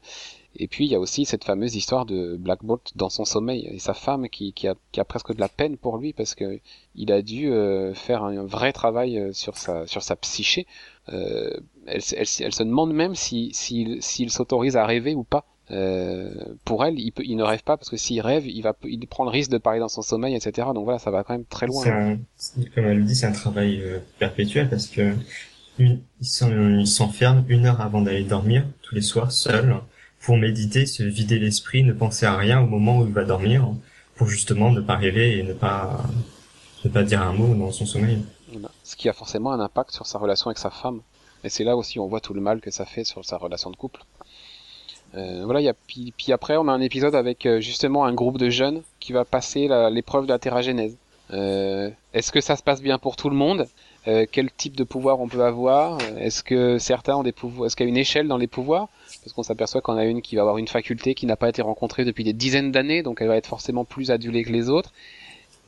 [0.60, 3.68] et puis il y a aussi cette fameuse histoire de Black Bolt dans son sommeil
[3.72, 6.34] et sa femme qui, qui, a, qui a presque de la peine pour lui parce
[6.34, 6.60] que
[6.96, 10.66] il a dû euh, faire un, vrai travail euh, sur sa sur sa psyché.
[11.10, 11.52] Euh,
[11.86, 15.46] elle, elle, elle, se demande même si s'il si, s'autorise à rêver ou pas.
[15.70, 16.32] Euh,
[16.64, 19.06] pour elle, il, peut, il ne rêve pas parce que s'il rêve, il va, il
[19.06, 20.70] prend le risque de parler dans son sommeil, etc.
[20.74, 21.86] Donc voilà, ça va quand même très loin.
[21.86, 22.18] Un,
[22.74, 25.14] comme elle le dit, c'est un travail euh, perpétuel parce que
[25.78, 29.76] une, il s'enferme une heure avant d'aller dormir tous les soirs seul
[30.22, 33.70] pour méditer, se vider l'esprit, ne penser à rien au moment où il va dormir,
[34.16, 36.04] pour justement ne pas rêver et ne pas
[36.84, 38.20] ne pas dire un mot dans son sommeil.
[38.84, 41.02] Ce qui a forcément un impact sur sa relation avec sa femme.
[41.44, 43.70] Et c'est là aussi on voit tout le mal que ça fait sur sa relation
[43.70, 44.02] de couple.
[45.16, 48.14] Euh, voilà, y a, puis, puis, après on a un épisode avec euh, justement un
[48.14, 50.98] groupe de jeunes qui va passer l'épreuve de la terragénèse.
[51.32, 53.68] Euh, Est-ce que ça se passe bien pour tout le monde?
[54.08, 56.00] Euh, Quel type de pouvoir on peut avoir?
[56.18, 58.90] Est-ce que certains ont des pouvoirs Est-ce qu'il y a une échelle dans les pouvoirs?
[59.24, 61.62] Parce qu'on s'aperçoit qu'on a une qui va avoir une faculté qui n'a pas été
[61.62, 64.92] rencontrée depuis des dizaines d'années, donc elle va être forcément plus adulée que les autres.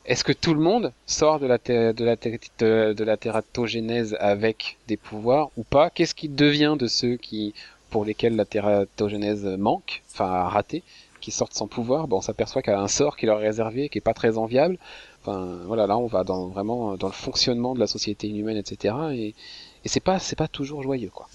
[0.05, 5.51] Est-ce que tout le monde sort de la, de la, de, tératogénèse avec des pouvoirs
[5.55, 5.89] ou pas?
[5.89, 7.53] Qu'est-ce qui devient de ceux qui,
[7.89, 10.83] pour lesquels la tératogénèse manque, enfin a raté,
[11.19, 13.89] qui sortent sans pouvoir Bon, on s'aperçoit qu'elle a un sort qui leur est réservé,
[13.89, 14.77] qui est pas très enviable.
[15.21, 18.95] Enfin, voilà, là, on va dans vraiment dans le fonctionnement de la société inhumaine, etc.
[19.13, 19.35] Et,
[19.83, 21.27] et c'est pas, c'est pas toujours joyeux, quoi.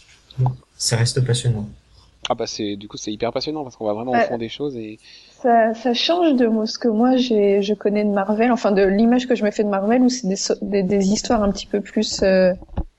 [0.76, 1.66] Ça reste passionnant.
[2.28, 4.48] Ah bah c'est du coup c'est hyper passionnant parce qu'on va vraiment au fond des
[4.48, 4.98] choses et
[5.42, 9.28] ça, ça change de ce que moi j'ai je connais de Marvel, enfin de l'image
[9.28, 10.26] que je me fais de Marvel où c'est
[10.62, 12.54] des, des, histoires un petit peu plus, euh,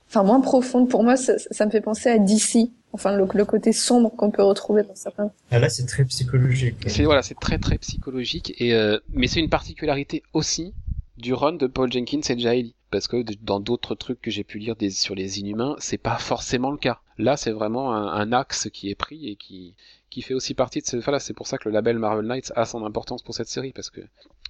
[0.08, 0.88] enfin moins profondes.
[0.88, 4.30] Pour moi, ça, ça, me fait penser à DC, enfin le, le côté sombre qu'on
[4.30, 5.30] peut retrouver dans certains.
[5.50, 6.76] Ah là c'est très psychologique.
[6.86, 10.74] C'est voilà c'est très très psychologique et euh, mais c'est une particularité aussi
[11.16, 14.58] du run de Paul Jenkins et Jaeli parce que dans d'autres trucs que j'ai pu
[14.58, 17.00] lire des, sur les inhumains, c'est pas forcément le cas.
[17.18, 19.74] Là, c'est vraiment un, axe qui est pris et qui,
[20.10, 20.96] qui fait aussi partie de ce.
[20.98, 23.72] Voilà, c'est pour ça que le label Marvel Knights a son importance pour cette série,
[23.72, 24.00] parce que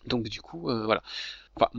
[0.07, 1.03] donc du coup, euh, voilà.
[1.57, 1.71] Enfin,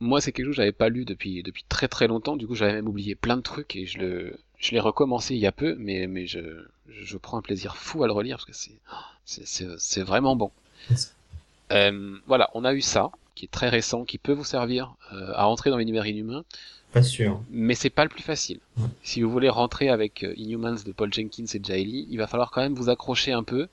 [0.00, 2.36] moi, c'est quelque chose que j'avais pas lu depuis depuis très très longtemps.
[2.36, 5.40] Du coup, j'avais même oublié plein de trucs et je le je l'ai recommencé il
[5.40, 6.40] y a peu, mais mais je
[6.88, 8.78] je prends un plaisir fou à le relire parce que c'est
[9.24, 10.50] c'est c'est vraiment bon.
[11.72, 15.32] Euh, voilà, on a eu ça qui est très récent, qui peut vous servir euh,
[15.34, 16.44] à entrer dans l'univers inhumain.
[16.92, 17.40] Pas sûr.
[17.50, 18.60] Mais c'est pas le plus facile.
[19.02, 22.50] Si vous voulez rentrer avec euh, Inhumans de Paul Jenkins et Jaili, il va falloir
[22.50, 23.68] quand même vous accrocher un peu.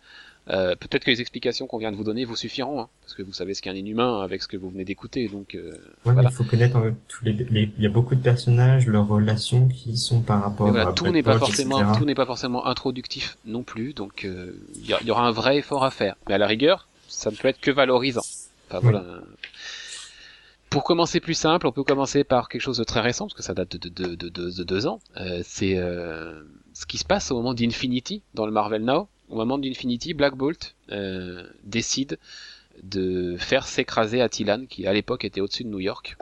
[0.49, 3.21] Euh, peut-être que les explications qu'on vient de vous donner vous suffiront, hein, parce que
[3.21, 5.27] vous savez ce qu'est un inhumain avec ce que vous venez d'écouter.
[5.27, 6.23] Donc, euh, voilà.
[6.23, 10.21] il faut connaître tous les, Il y a beaucoup de personnages, leurs relations qui sont
[10.21, 13.93] par rapport à tout n'est pas forcément tout n'est pas forcément introductif non plus.
[13.93, 16.15] Donc, il y, y, aura un vrai effort à faire.
[16.27, 18.25] Mais à la rigueur, ça ne peut être que valorisant.
[18.69, 19.03] Enfin, voilà.
[20.69, 23.41] Pour commencer plus simple, on peut commencer par quelque chose de très récent, parce que
[23.41, 24.99] ça date de, de, de, de deux ans.
[25.17, 29.07] Euh, c'est euh, ce qui se passe au moment d'Infinity, dans le Marvel Now.
[29.29, 32.17] Au moment d'Infinity, Black Bolt euh, décide
[32.83, 36.17] de faire s'écraser Attilan, qui à l'époque était au-dessus de New York.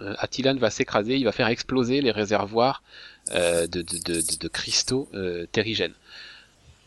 [0.00, 2.82] Euh, Attilan va s'écraser, il va faire exploser les réservoirs
[3.32, 5.94] euh, de, de, de, cristaux euh, terrigènes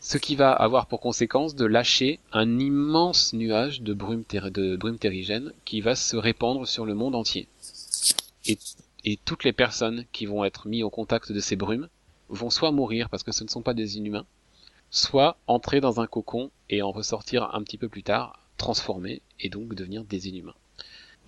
[0.00, 5.52] ce qui va avoir pour conséquence de lâcher un immense nuage de brume, de terrigène
[5.66, 7.46] qui va se répandre sur le monde entier.
[8.46, 8.58] Et,
[9.04, 11.88] et toutes les personnes qui vont être mises au contact de ces brumes
[12.30, 14.24] vont soit mourir parce que ce ne sont pas des inhumains,
[14.90, 19.48] soit entrer dans un cocon et en ressortir un petit peu plus tard, transformés et
[19.48, 20.54] donc devenir des inhumains.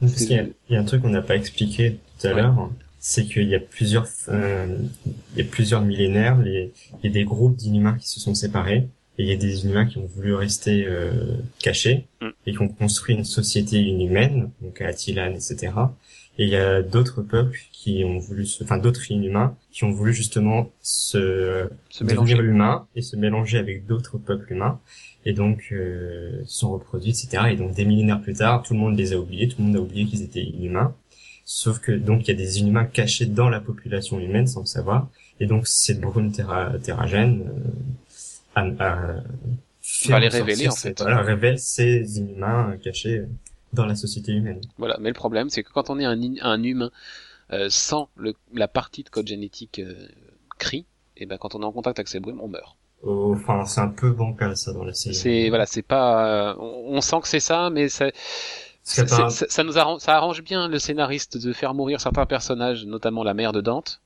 [0.03, 3.55] Il y, a, un truc qu'on n'a pas expliqué tout à l'heure, c'est qu'il y
[3.55, 4.77] a plusieurs euh,
[5.33, 6.73] il y a plusieurs millénaires, les,
[7.03, 9.65] il y a des groupes d'inhumains qui se sont séparés et il y a des
[9.65, 12.29] inhumains qui ont voulu rester euh, cachés mm.
[12.47, 15.73] et qui ont construit une société inhumaine, donc Attilan, etc.
[16.39, 18.65] Et il y a d'autres peuples qui ont voulu, se...
[18.65, 22.37] enfin d'autres inhumains qui ont voulu justement se, Se mélanger.
[22.39, 24.81] humains et se mélanger avec d'autres peuples humains
[25.27, 27.45] et donc euh, sont reproduits, etc.
[27.51, 29.77] Et donc des millénaires plus tard, tout le monde les a oubliés, tout le monde
[29.77, 30.95] a oublié qu'ils étaient inhumains.
[31.45, 34.67] Sauf que donc il y a des inhumains cachés dans la population humaine sans le
[34.67, 35.09] savoir.
[35.39, 37.51] Et donc cette brume terra, terragène
[38.57, 39.23] euh, a, a
[39.83, 40.99] fait Va les révéler, en fait.
[41.01, 43.23] Voilà, révèle ces inhumains cachés
[43.73, 44.61] dans la société humaine.
[44.79, 46.91] Voilà, mais le problème, c'est que quand on est un, un humain
[47.53, 50.09] euh, sans le, la partie de code génétique euh,
[50.59, 52.77] cri, et ben quand on est en contact avec ces brumes, on meurt.
[53.03, 55.15] Oh, Enfin, c'est un peu bancal ça dans la série.
[55.15, 58.11] C'est voilà, c'est pas, euh, on, on sent que c'est ça, mais ça,
[58.85, 63.35] ça nous arrange, ça arrange bien le scénariste de faire mourir certains personnages, notamment la
[63.35, 64.02] mère de Dante,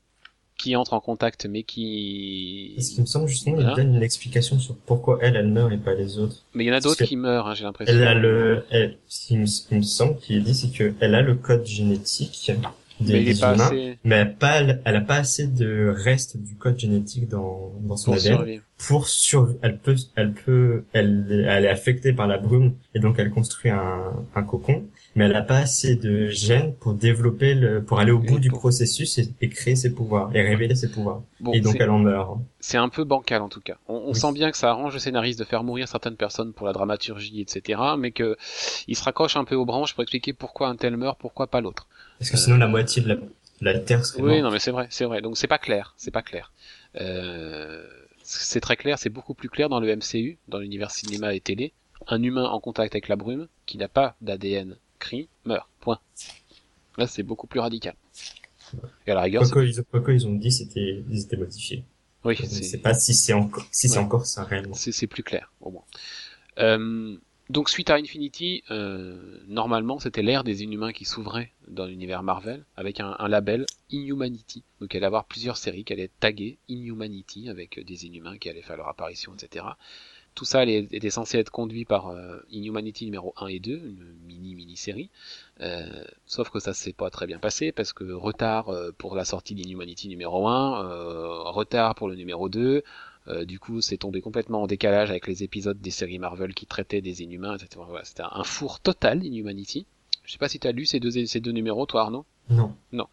[0.59, 3.73] qui entre en contact, mais qui, Parce qu'il me semble justement, Voilà.
[3.73, 6.43] il donne une explication sur pourquoi elle, elle meurt et pas les autres.
[6.55, 7.95] mais il y en a d'autres qui meurent, hein, j'ai l'impression.
[7.95, 10.73] Elle a le, elle, ce qui me, ce qui me semble qu'il est dit, c'est
[10.73, 12.53] que elle a le code génétique
[13.01, 15.93] des, mais il des humains, assez mais elle a pas, elle a pas assez de
[15.95, 18.63] reste du code génétique dans, dans son pour ADN survivre.
[18.79, 23.17] pour sur, elle peut, elle peut, elle, elle est affectée par la brume et donc
[23.19, 24.85] elle construit un, un cocon,
[25.17, 28.41] mais elle a pas assez de gènes pour développer le, pour aller au bout Et
[28.41, 31.23] du pour- processus et, et créer ses pouvoirs et révéler ses pouvoirs.
[31.41, 32.39] Bon, et donc elle en meurt.
[32.61, 33.79] c'est un peu bancal en tout cas.
[33.89, 34.15] On, on Oui.
[34.15, 37.41] sent bien que ça arrange le scénariste de faire mourir certaines personnes pour la dramaturgie,
[37.41, 37.81] etc.
[37.99, 38.37] Mais que
[38.87, 41.61] il se raccroche un peu aux branches pour expliquer pourquoi un tel meurt, pourquoi pas
[41.61, 41.89] l'autre.
[42.19, 43.17] Parce que sinon la moitié de la,
[43.73, 44.43] la Terre serait Oui, morte.
[44.45, 45.23] non, mais c'est vrai, c'est vrai.
[45.23, 46.53] Donc c'est pas clair, c'est pas clair.
[47.01, 47.85] Euh,
[48.23, 51.73] c'est très clair, c'est beaucoup plus clair dans le MCU, dans l'univers cinéma et télé.
[52.09, 55.69] Un humain en contact avec la brume, qui n'a pas d'ADN cri, meurt.
[55.81, 56.01] Point.
[56.99, 57.95] Là, c'est beaucoup plus radical.
[59.07, 61.85] Et à la rigueur, Quoique ils, quoique ils ont dit c'était ils étaient modifiés.
[62.25, 64.75] oui, Je ne sais pas si c'est encore si c'est encore ça réellement.
[64.75, 65.85] c'est c'est plus clair au moins.
[66.59, 67.17] Euh,
[67.49, 72.65] donc suite à Infinity, euh, normalement c'était l'ère des Inhumains qui s'ouvrait dans l'univers Marvel
[72.77, 74.65] avec un, un label Inhumanity.
[74.81, 78.49] Donc il allait avoir plusieurs séries qui allaient être taguées Inhumanity avec des Inhumains qui
[78.49, 79.65] allaient faire leur apparition, etc.
[80.37, 85.11] Tout ça était censé être conduit par euh, Inhumanity numéro 1 et 2, une mini-mini-série.
[85.63, 89.25] Euh, sauf que ça s'est pas très bien passé parce que retard euh, pour la
[89.25, 92.85] sortie d'Inhumanity numéro 1, euh, retard pour le numéro 2,
[93.29, 96.67] euh, du coup, c'est tombé complètement en décalage avec les épisodes des séries Marvel qui
[96.67, 97.83] traitaient des Inhumains, etc.
[97.89, 99.87] Voilà, c'était un four total, Inhumanity.
[100.25, 102.27] Je sais pas si tu as lu ces deux, ces deux numéros, toi, Arnaud?
[102.93, 103.09] Non,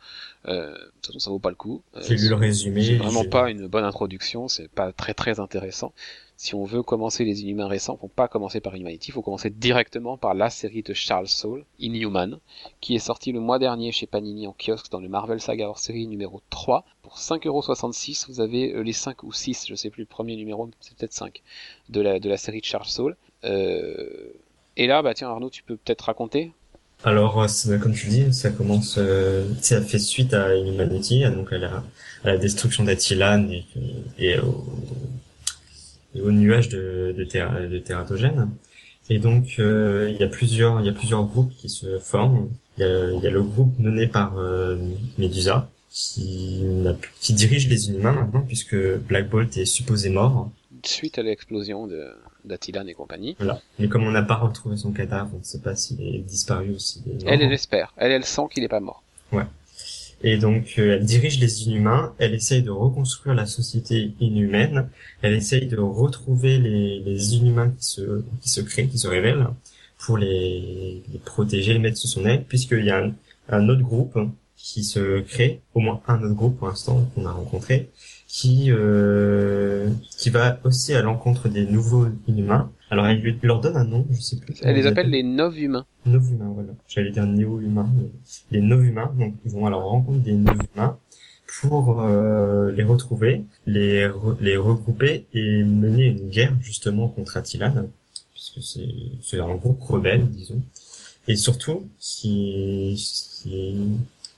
[0.47, 1.81] Euh, de toute façon, ça vaut pas le coup.
[1.95, 2.83] Euh, j'ai lu le résumé.
[2.83, 5.93] c'est vraiment pas une bonne introduction, c'est pas très très intéressant.
[6.43, 10.17] Si on veut commencer les Inhumains récents, faut pas commencer par Humanity, faut commencer directement
[10.17, 12.37] par la série de Charles Soule, Inhuman,
[12.81, 15.79] qui est sortie le mois dernier chez Panini en kiosque dans le Marvel Saga hors
[15.79, 16.83] série numéro 3.
[17.01, 20.69] Pour 5,66€, vous avez euh, les 5 ou 6, je sais plus le premier numéro,
[20.81, 21.41] c'est peut-être 5,
[21.87, 23.15] de la, de la série de Charles Soule.
[23.45, 24.33] Euh,
[24.75, 26.51] et là, bah tiens Arnaud, tu peux peut-être raconter?
[27.05, 28.99] Alors, euh, comme tu dis, ça commence,
[29.61, 31.83] ça fait suite à Inhumanity, donc à la,
[32.25, 33.63] à la destruction d'Attilan et,
[34.17, 34.65] et, au,
[36.15, 38.49] et au nuage de, de, de tératogènes.
[39.09, 42.49] Et donc, euh, il y a plusieurs, il y a plusieurs groupes qui se forment.
[42.77, 44.77] Il y a, il y a le groupe mené par euh,
[45.17, 46.63] Medusa, qui,
[47.19, 50.49] qui dirige les Inhumains maintenant, puisque Black Bolt est supposé mort.
[50.85, 52.11] suite à l'explosion de
[52.45, 53.35] d'Attilan et compagnie.
[53.39, 53.61] Voilà.
[53.79, 56.71] Mais comme on n'a pas retrouvé son cadavre, on ne sait pas s'il est disparu
[56.71, 57.23] ou s'il est mort.
[57.27, 59.01] Elle, elle espère, elle, elle sent qu'il est pas mort.
[60.23, 64.89] Et donc, euh, elle dirige les inhumains, elle essaye de reconstruire la société inhumaine,
[65.21, 69.47] elle essaye de retrouver les, inhumains qui se, créent, qui se révèlent,
[69.99, 73.13] pour les, protéger, les mettre sous son aile, puisqu'il y a un,
[73.49, 74.17] un autre groupe
[74.55, 77.89] qui se crée, au moins un autre groupe pour l'instant qu'on a rencontré,
[78.27, 82.71] qui, euh, qui va aussi à l'encontre des nouveaux inhumains.
[82.93, 84.53] Alors, elle lui- leur donne un nom, je sais plus.
[84.61, 85.85] Elle les appelle les Nov-Humains.
[86.05, 86.73] Nov-humains, voilà.
[86.87, 87.89] J'allais dire néo-humains.
[88.51, 90.97] Les Nov-humains, donc ils vont à la rencontre des Nov-humains
[91.59, 97.73] pour euh, les retrouver, les, re- les regrouper et mener une guerre justement contre Attilan,
[98.31, 98.61] puisque
[99.23, 100.61] c'est un groupe rebelle, disons.
[101.27, 103.75] Et surtout, ce qui, ce qui,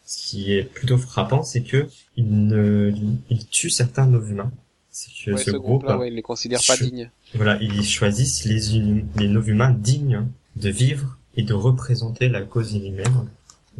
[0.05, 2.93] ce qui est plutôt frappant, c'est que ils ne,
[3.29, 4.51] ils tuent certains Nov-humains.
[4.97, 7.11] C'est que Ouais, ce, ce groupe, groupe-là, ouais, ils les considèrent pas dignes.
[7.33, 12.71] voilà, ils choisissent les, inhum- les Nov-humains dignes de vivre et de représenter la cause
[12.71, 13.27] inhumaine.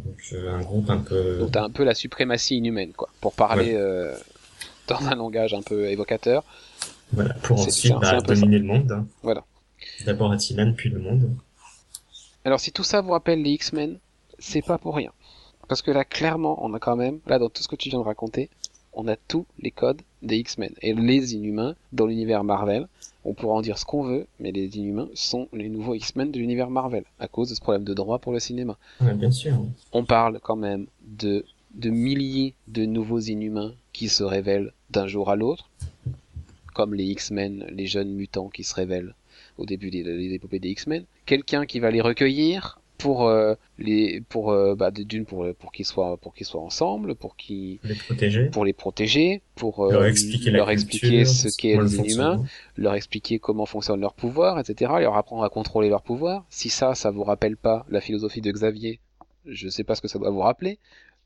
[0.04, 1.38] Donc euh, un groupe un peu...
[1.38, 3.08] Donc t'as un peu la suprématie inhumaine, quoi.
[3.22, 4.14] Pour parler euh,
[4.88, 6.44] dans un langage un peu évocateur.
[7.12, 8.92] Voilà, pour ensuite bah, dominer le monde.
[8.92, 9.06] hein.
[9.22, 9.42] Voilà.
[10.04, 11.30] D'abord Attilan, puis le monde.
[12.44, 13.98] Alors si tout ça vous rappelle les X-Men,
[14.38, 15.12] c'est pas pour rien.
[15.66, 17.98] Parce que là, clairement, on a quand même, là, dans tout ce que tu viens
[18.00, 18.50] de raconter,
[18.92, 20.72] on a tous les codes des X-Men.
[20.82, 22.86] Et les Inhumains, dans l'univers Marvel,
[23.24, 26.38] on pourra en dire ce qu'on veut, mais les Inhumains sont les nouveaux X-Men de
[26.38, 28.76] l'univers Marvel, à cause de ce problème de droit pour le cinéma.
[29.00, 29.54] Ouais, bien sûr.
[29.92, 35.30] On parle quand même de, de milliers de nouveaux Inhumains qui se révèlent d'un jour
[35.30, 35.70] à l'autre,
[36.74, 39.14] comme les X-Men, les jeunes mutants qui se révèlent
[39.58, 41.04] au début des, des épopées des X-Men.
[41.24, 45.84] Quelqu'un qui va les recueillir, pour euh, les pour euh, bah, d'une pour pour qu'ils
[45.84, 48.46] soient pour qu'ils soient ensemble pour qu'ils les protéger.
[48.46, 52.42] pour les protéger pour euh, leur expliquer, leur expliquer ce qu'est les inhumains
[52.76, 56.94] leur expliquer comment fonctionne leur pouvoir etc leur apprendre à contrôler leur pouvoir si ça
[56.94, 59.00] ça vous rappelle pas la philosophie de Xavier
[59.46, 60.80] je sais pas ce que ça doit vous rappeler.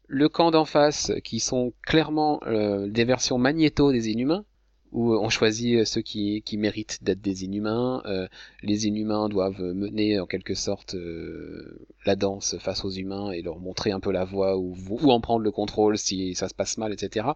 [0.06, 4.44] Le camp d'en face qui sont clairement des versions magnéto des inhumains
[4.92, 8.02] où on choisit ceux qui, qui méritent d'être des inhumains.
[8.06, 8.28] Euh,
[8.62, 13.58] les inhumains doivent mener en quelque sorte euh, la danse face aux humains et leur
[13.58, 16.78] montrer un peu la voie ou, ou en prendre le contrôle si ça se passe
[16.78, 17.28] mal, etc.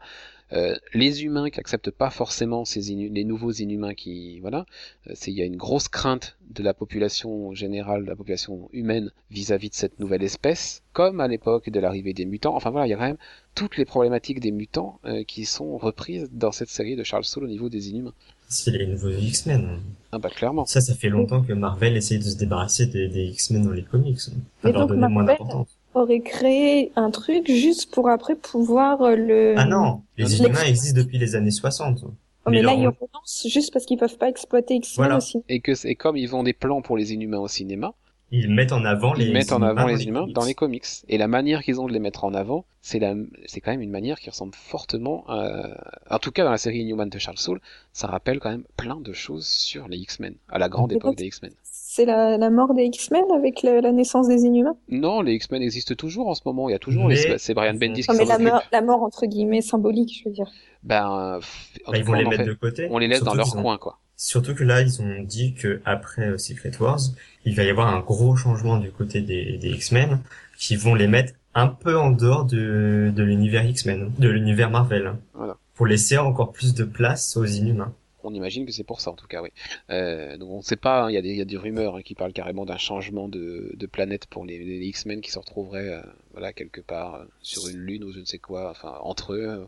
[0.53, 4.67] Euh, les humains qui acceptent pas forcément ces les nouveaux inhumains qui voilà,
[5.07, 8.69] euh, c'est il y a une grosse crainte de la population générale, de la population
[8.73, 12.55] humaine vis-à-vis de cette nouvelle espèce, comme à l'époque de l'arrivée des mutants.
[12.55, 13.17] Enfin voilà, il y a quand même
[13.55, 17.45] toutes les problématiques des mutants euh, qui sont reprises dans cette série de Charles Soule
[17.45, 18.15] au niveau des inhumains.
[18.49, 19.81] C'est les nouveaux X-Men.
[20.13, 20.67] Ah bah clairement.
[20.67, 23.83] Ça, ça fait longtemps que Marvel essaye de se débarrasser des, des X-Men dans les
[23.83, 24.21] comics.
[24.61, 29.55] Pas leur donner moins d'importance aurait créé un truc juste pour après pouvoir euh, le...
[29.57, 32.05] Ah non, les Inhumains existent depuis les années 60.
[32.49, 35.43] mais, là, ils relancent juste parce qu'ils peuvent pas exploiter X-Men aussi.
[35.49, 37.95] Et que, et comme ils ont des plans pour les Inhumains au cinéma,
[38.31, 40.87] ils mettent en avant les ils mettent en avant les humains dans les comics.
[41.09, 43.15] Et la manière qu'ils ont de les mettre en avant, c'est la,
[43.47, 45.69] c'est quand même une manière qui ressemble fortement à,
[46.11, 47.61] en tout cas dans la série Inhuman de Charles Soule,
[47.93, 51.27] ça rappelle quand même plein de choses sur les X-Men, à la grande époque des
[51.27, 51.53] X-Men.
[51.97, 54.75] C'est la, la, mort des X-Men avec la naissance des Inhumains?
[54.89, 56.69] Non, les X-Men existent toujours en ce moment.
[56.69, 57.39] Il y a toujours les...
[57.39, 60.51] c'est Brian Bendis non, mais la mort, la mort entre guillemets symbolique, je veux dire.
[60.83, 61.39] Ben,
[61.87, 62.89] bah, ils vont les mettre de côté.
[62.91, 64.01] On les laisse dans leur coin, quoi.
[64.17, 66.99] Surtout que là, ils ont dit que après euh, Secret Wars,
[67.45, 70.19] il va y avoir un gros changement du côté des, des X-Men,
[70.59, 75.15] qui vont les mettre un peu en dehors de, de l'univers X-Men, de l'univers Marvel,
[75.33, 75.59] voilà.
[75.75, 77.93] pour laisser encore plus de place aux Inhumains
[78.25, 79.51] on imagine que c'est pour ça en tout cas, oui.
[79.91, 81.97] Euh, donc on ne sait pas, hein, il y, a des, y a des rumeurs
[81.97, 85.39] hein, qui parlent carrément d'un changement de, de, planète pour les, les X-Men qui se
[85.39, 88.99] retrouveraient euh, voilà quelque part euh, sur une lune ou je ne sais quoi, enfin
[89.03, 89.67] entre eux.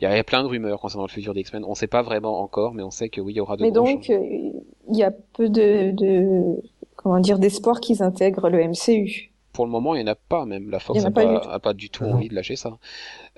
[0.00, 1.64] Il y, a, plein de rumeurs concernant le futur des X-Men.
[1.64, 3.62] On ne sait pas vraiment encore, mais on sait que oui, il y aura de.
[3.62, 6.62] Mais donc il y a peu de, de
[6.96, 10.46] comment dire d'espoir qu'ils intègrent le MCU pour le moment, il n'y en a pas
[10.46, 10.70] même.
[10.70, 12.78] La Fox n'a pas, pas, du tout envie de lâcher ça.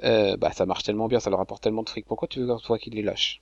[0.05, 2.07] Euh, bah, ça marche tellement bien, ça leur apporte tellement de fric.
[2.07, 3.41] Pourquoi tu veux toi qu'ils les lâchent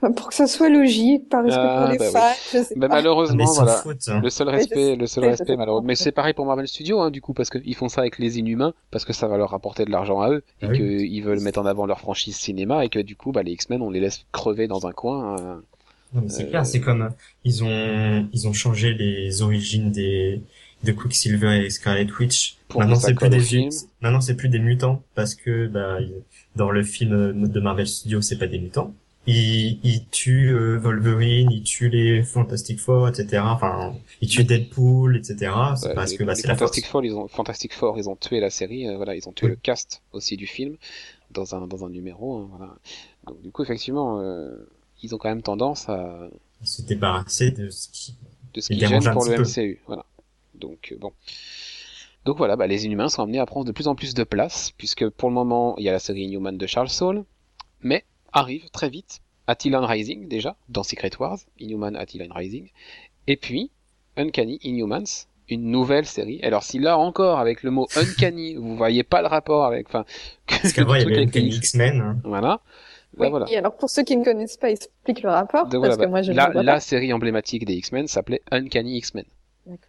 [0.00, 2.88] pour que ça soit logique, par respect pour ah, les bah fans, je sais bah,
[2.88, 3.82] Malheureusement, voilà.
[4.08, 4.20] Hein.
[4.22, 5.86] Le seul respect, le seul respect, malheureusement.
[5.86, 8.38] Mais c'est pareil pour Marvel Studios, hein, du coup, parce qu'ils font ça avec les
[8.38, 11.40] Inhumains, parce que ça va leur rapporter de l'argent à eux, et ah qu'ils veulent
[11.40, 14.00] mettre en avant leur franchise cinéma, et que du coup, bah, les X-Men, on les
[14.00, 15.36] laisse crever dans un coin.
[15.36, 15.62] Hein.
[16.14, 17.10] Non, mais c'est clair, c'est comme,
[17.44, 20.42] ils ont, ils ont changé les origines des,
[20.84, 22.56] de Quicksilver et Scarlet Witch.
[22.74, 23.68] maintenant c'est plus des
[24.00, 25.98] maintenant c'est plus des mutants parce que bah
[26.56, 28.94] dans le film de Marvel Studios c'est pas des mutants
[29.26, 33.42] il, il tue euh, Wolverine, il tue les Fantastic Four, etc.
[33.44, 35.52] Enfin, il tue Deadpool, etc.
[35.76, 38.40] C'est parce que bah, c'est la Fantastic Four, ils ont Fantastic Four, ils ont tué
[38.40, 40.76] la série, euh, voilà, ils ont tué le cast aussi du film
[41.30, 42.74] dans un dans un numéro, hein, voilà.
[43.26, 44.68] Donc du coup, effectivement, euh,
[45.02, 46.28] ils ont quand même tendance à
[46.64, 48.16] se débarrasser de ce qui
[48.54, 50.04] de ce qui gêne pour le MCU, voilà.
[50.54, 51.12] Donc bon.
[52.24, 54.72] Donc voilà, bah, les Inhumains sont amenés à prendre de plus en plus de place,
[54.76, 57.24] puisque pour le moment, il y a la série Inhuman de Charles Saul,
[57.80, 62.70] mais arrive très vite Attilan Rising déjà, dans Secret Wars, Inhuman Attilan Rising,
[63.26, 63.70] et puis
[64.16, 66.40] Uncanny Inhumans, une nouvelle série.
[66.42, 70.04] Alors si là encore avec le mot Uncanny, vous voyez pas le rapport avec, enfin,
[70.46, 72.00] parce qu'avant il y avait Uncanny X-Men.
[72.00, 72.18] Hein.
[72.24, 72.60] Voilà.
[73.18, 73.46] Oui, voilà.
[73.50, 75.68] Et alors pour ceux qui ne connaissent pas, explique le rapport.
[75.68, 79.24] parce que moi, je la, la série emblématique des X-Men s'appelait Uncanny X-Men.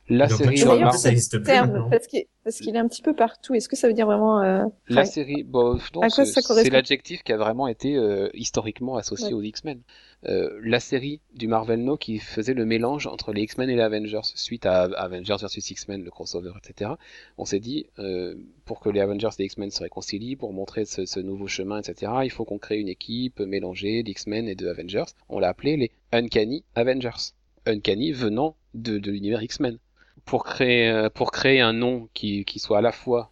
[0.07, 1.53] La série ça existe plus
[1.89, 3.53] parce qu'il parce qu'il est un petit peu partout.
[3.53, 4.65] Est-ce que ça veut dire vraiment euh...
[4.89, 9.81] La série, bon, c'est l'adjectif qui a vraiment été euh, historiquement associé aux X-Men.
[10.25, 13.81] Euh, la série du Marvel No qui faisait le mélange entre les X-Men et les
[13.81, 16.91] Avengers suite à Avengers vs X-Men, le crossover, etc.
[17.37, 20.85] On s'est dit euh, pour que les Avengers et les X-Men se réconcilient, pour montrer
[20.85, 22.11] ce, ce nouveau chemin, etc.
[22.23, 25.11] Il faut qu'on crée une équipe mélangée d'X-Men et de Avengers.
[25.29, 27.31] On l'a appelé les Uncanny Avengers.
[27.65, 29.77] Uncanny venant de, l'univers X-Men.
[30.25, 33.31] Pour créer, euh, pour créer un nom qui, qui soit à la fois,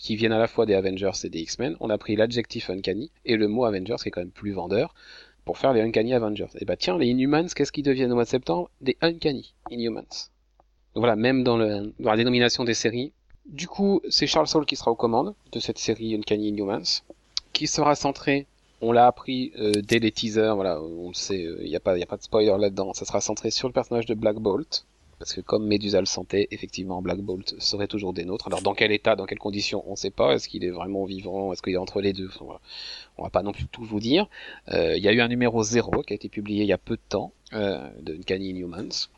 [0.00, 3.10] qui vienne à la fois des Avengers et des X-Men, on a pris l'adjectif Uncanny
[3.26, 4.94] et le mot Avengers qui est quand même plus vendeur
[5.44, 6.46] pour faire les Uncanny Avengers.
[6.58, 8.70] Et bah tiens, les Inhumans, qu'est-ce qu'ils deviennent au mois de septembre?
[8.80, 10.30] Des Uncanny Inhumans.
[10.94, 13.12] Donc voilà, même dans, le, dans la dénomination des séries.
[13.46, 17.02] Du coup, c'est Charles Soule qui sera aux commandes de cette série Uncanny Inhumans,
[17.52, 18.46] qui sera centrée
[18.80, 21.96] On l'a appris euh, dès les teasers, voilà, on le sait, il n'y a, pas,
[21.96, 22.94] de spoiler là-dedans.
[22.94, 24.86] Ça sera centré sur le personnage de Black Bolt,
[25.18, 28.46] parce que comme Medusa le sentait, effectivement, Black Bolt serait toujours des nôtres.
[28.46, 30.32] Alors dans quel état, dans quelles conditions, on ne sait pas.
[30.34, 31.52] Est-ce qu'il est vraiment vivant?
[31.52, 32.30] Est-ce qu'il est entre les deux?
[32.40, 32.54] On
[33.18, 34.28] on va pas non plus tout vous dire.
[34.68, 36.96] Il y a eu un numéro 0 qui a été publié il y a peu
[36.96, 39.10] de temps, de Uncanny Inhumans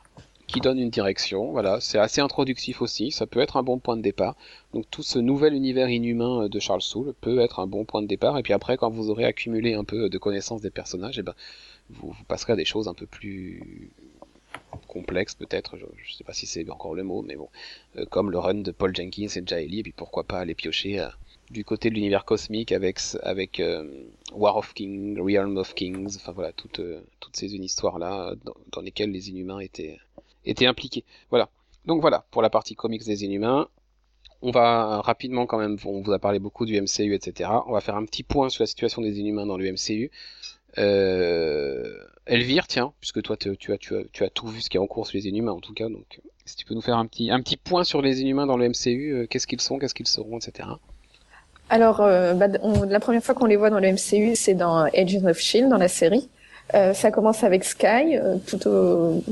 [0.52, 1.50] qui donne une direction.
[1.50, 3.10] Voilà, c'est assez introductif aussi.
[3.10, 4.36] Ça peut être un bon point de départ.
[4.74, 8.02] Donc tout ce nouvel univers inhumain euh, de Charles Soule peut être un bon point
[8.02, 8.38] de départ.
[8.38, 11.24] Et puis après, quand vous aurez accumulé un peu de connaissances des personnages, et eh
[11.24, 11.34] ben
[11.90, 13.90] vous, passerez à des choses un peu plus
[14.88, 15.76] complexes peut-être.
[15.78, 17.48] Je, sais pas si c'est encore le mot, mais bon,
[17.96, 19.80] euh, comme le run de Paul Jenkins et Jaeli.
[19.80, 21.08] Et puis pourquoi pas aller piocher euh,
[21.50, 23.60] du côté de l'univers cosmique avec avec
[24.32, 26.80] War of Kings, Realm of Kings, enfin voilà toutes
[27.20, 28.34] toutes ces histoires là
[28.72, 29.98] dans lesquelles les inhumains étaient
[30.44, 31.04] était impliqué.
[31.30, 31.48] Voilà.
[31.84, 33.68] Donc voilà, pour la partie comics des Inhumains.
[34.44, 37.50] On va rapidement quand même, on vous a parlé beaucoup du MCU, etc.
[37.66, 40.10] On va faire un petit point sur la situation des Inhumains dans le MCU.
[40.78, 45.16] Euh, Elvire, tiens, puisque toi tu, as, tout vu ce qui est en cours sur
[45.16, 48.02] les Inhumains en tout cas, donc si tu peux nous faire un petit, point sur
[48.02, 50.68] les Inhumains dans le MCU, euh, qu'est-ce qu'ils sont, qu'est-ce qu'ils seront, etc.
[51.68, 55.24] Alors, euh, bah, la première fois qu'on les voit dans le MCU, c'est dans Agents
[55.24, 56.28] of Shield, dans la série.
[56.72, 59.22] Ça commence avec Sky, au,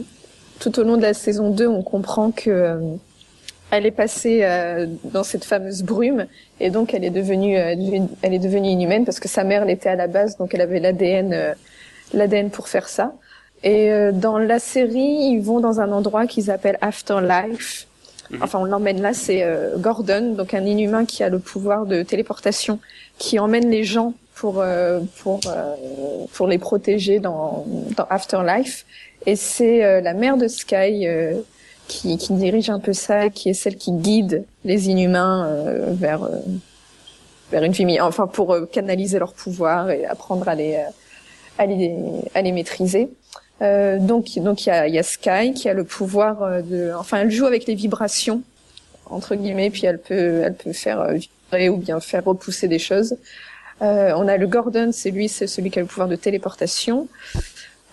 [0.60, 2.78] tout au long de la saison 2, on comprend que euh,
[3.70, 6.26] elle est passée euh, dans cette fameuse brume
[6.60, 7.74] et donc elle est devenue euh,
[8.22, 10.80] elle est devenue inhumaine parce que sa mère l'était à la base donc elle avait
[10.80, 11.54] l'ADN
[12.12, 13.14] l'ADN pour faire ça.
[13.62, 17.86] Et dans la série, ils vont dans un endroit qu'ils appellent Afterlife.
[18.30, 18.38] Mhm.
[18.42, 19.46] Enfin, on l'emmène là, c'est
[19.76, 22.78] Gordon, donc un inhumain qui a le pouvoir de téléportation,
[23.18, 24.64] qui emmène les gens pour
[25.18, 25.40] pour
[26.32, 28.86] pour les protéger dans dans Afterlife.
[29.26, 31.40] Et c'est euh, la mère de Sky euh,
[31.88, 36.28] qui, qui, dirige un peu ça, qui est celle qui guide les inhumains euh, vers
[37.50, 40.78] vers une vie, enfin pour canaliser leur pouvoir et apprendre à les
[41.58, 41.96] à les,
[42.34, 43.10] à les maîtriser.
[43.60, 47.18] Euh, donc donc il y a, y a Sky qui a le pouvoir de, enfin
[47.18, 48.42] elle joue avec les vibrations
[49.06, 53.16] entre guillemets, puis elle peut elle peut faire vibrer ou bien faire repousser des choses.
[53.82, 57.08] Euh, on a le Gordon, c'est lui, c'est celui qui a le pouvoir de téléportation.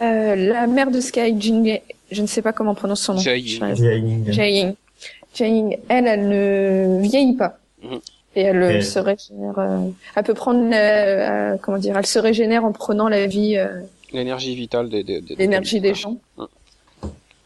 [0.01, 1.79] Euh, la mère de Sky, Jing,
[2.11, 3.19] je ne sais pas comment on prononce son nom.
[3.19, 4.75] Jae-ying.
[5.33, 5.77] Jae-ying.
[5.89, 7.57] Elle, elle ne vieillit pas.
[7.83, 7.99] Mhm.
[8.35, 9.57] Et elle euh, se régénère.
[9.57, 13.57] Euh, elle peut prendre, euh, comment dire, elle se régénère en prenant la vie.
[14.13, 15.03] L'énergie vitale des.
[15.03, 16.17] des, L'énergie des gens.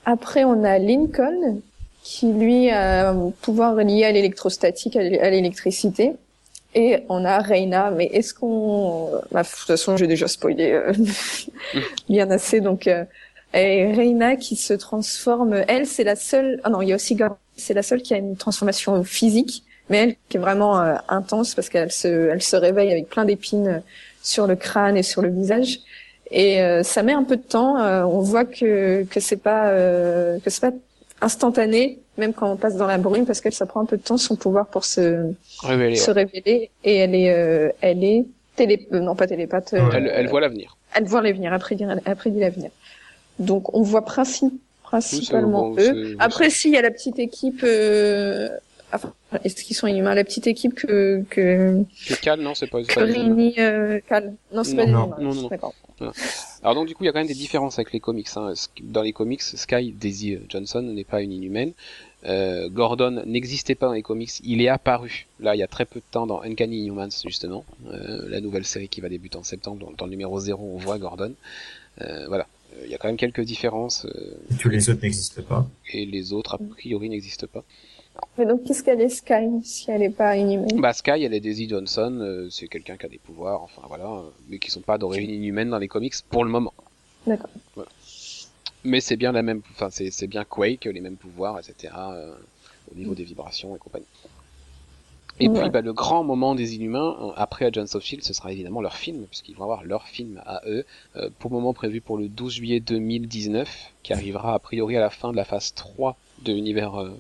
[0.06, 1.62] Après, on a Lincoln,
[2.04, 6.12] qui lui a un pouvoir lié à l'électrostatique, à l'électricité.
[6.74, 9.12] Et on a Reina, mais est-ce qu'on...
[9.32, 10.94] Bah, de toute façon, j'ai déjà spoilé euh,
[12.10, 12.88] bien assez, donc...
[12.88, 13.06] Euh...
[13.54, 16.62] Et Reina qui se transforme, elle, c'est la seule...
[16.64, 17.18] Ah non, il y a aussi
[17.58, 21.54] c'est la seule qui a une transformation physique, mais elle qui est vraiment euh, intense
[21.54, 23.80] parce qu'elle se, elle se réveille avec plein d'épines euh,
[24.24, 25.80] sur le crâne et sur le visage.
[26.32, 27.76] Et euh, ça met un peu de temps.
[27.76, 30.72] on voit que que c'est pas que c'est pas
[31.22, 34.02] instantané, même quand on passe dans la brume, parce que ça prend un peu de
[34.02, 35.96] temps son pouvoir pour se révéler.
[35.96, 39.74] Se révéler et elle est, euh, elle est télé, euh, non pas télépathe.
[39.74, 40.78] Euh, elle, elle, voit l'avenir.
[40.94, 42.72] Elle voit l'avenir, après dit, après dit l'avenir.
[43.40, 44.54] Donc on voit principe,
[44.84, 46.16] principalement eux.
[46.20, 47.62] Après, si il y a la petite équipe.
[47.64, 48.50] Euh,
[48.94, 49.14] enfin,
[49.44, 51.84] est-ce qu'ils sont inhumains La petite équipe que que.
[52.08, 52.84] Que Cal, non, c'est pas.
[52.84, 55.50] Que Rini, euh, Cal, non, c'est pas non, non, non,
[56.00, 56.12] non.
[56.64, 58.28] Alors donc du coup il y a quand même des différences avec les comics.
[58.36, 58.54] Hein.
[58.84, 61.74] Dans les comics, Sky Daisy Johnson n'est pas une inhumaine.
[62.26, 65.86] Euh, Gordon n'existait pas dans les comics, il est apparu là il y a très
[65.86, 69.44] peu de temps dans Uncanny Inhumans justement, euh, la nouvelle série qui va débuter en
[69.44, 69.92] septembre.
[69.98, 71.34] Dans, le numéro 0 on voit Gordon.
[72.02, 74.06] Euh, voilà, euh, il y a quand même quelques différences.
[74.06, 75.68] Euh, tous les autres n'existent pas.
[75.92, 77.64] Et les autres a priori n'existent pas.
[78.38, 80.80] Mais donc, qu'est-ce qu'elle est Sky, si elle n'est pas inhumaine?
[80.80, 84.06] Bah, Sky, elle est Daisy Johnson, euh, c'est quelqu'un qui a des pouvoirs, enfin voilà,
[84.06, 86.74] euh, mais qui sont pas d'origine inhumaine dans les comics pour le moment.
[87.28, 87.50] D'accord.
[87.76, 87.90] Voilà.
[88.84, 91.94] Mais c'est bien la même, enfin c'est bien Quake, les mêmes pouvoirs, etc.
[91.98, 92.34] Euh,
[92.92, 94.06] au niveau des vibrations et compagnie.
[95.40, 98.82] Et puis bah, le grand moment des Inhumains, après Agents of Shield, ce sera évidemment
[98.82, 100.86] leur film, puisqu'ils vont avoir leur film à eux,
[101.40, 105.10] pour le moment prévu pour le 12 juillet 2019, qui arrivera a priori à la
[105.10, 107.12] fin de la phase 3 de l'univers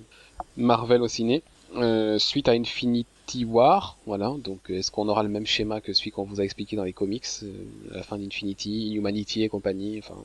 [0.57, 1.43] Marvel au ciné,
[1.77, 6.11] euh, suite à Infinity War, voilà, donc est-ce qu'on aura le même schéma que celui
[6.11, 7.53] qu'on vous a expliqué dans les comics, euh,
[7.91, 10.15] la fin d'Infinity, Humanity et compagnie, enfin,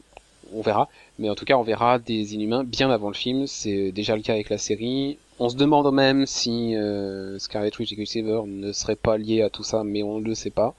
[0.53, 0.89] on verra,
[1.19, 4.23] mais en tout cas on verra des Inhumains bien avant le film, c'est déjà le
[4.23, 8.73] cas avec la série, on se demande même si euh, Scarlet Witch et Quicksilver ne
[8.73, 10.75] seraient pas liés à tout ça, mais on ne le sait pas,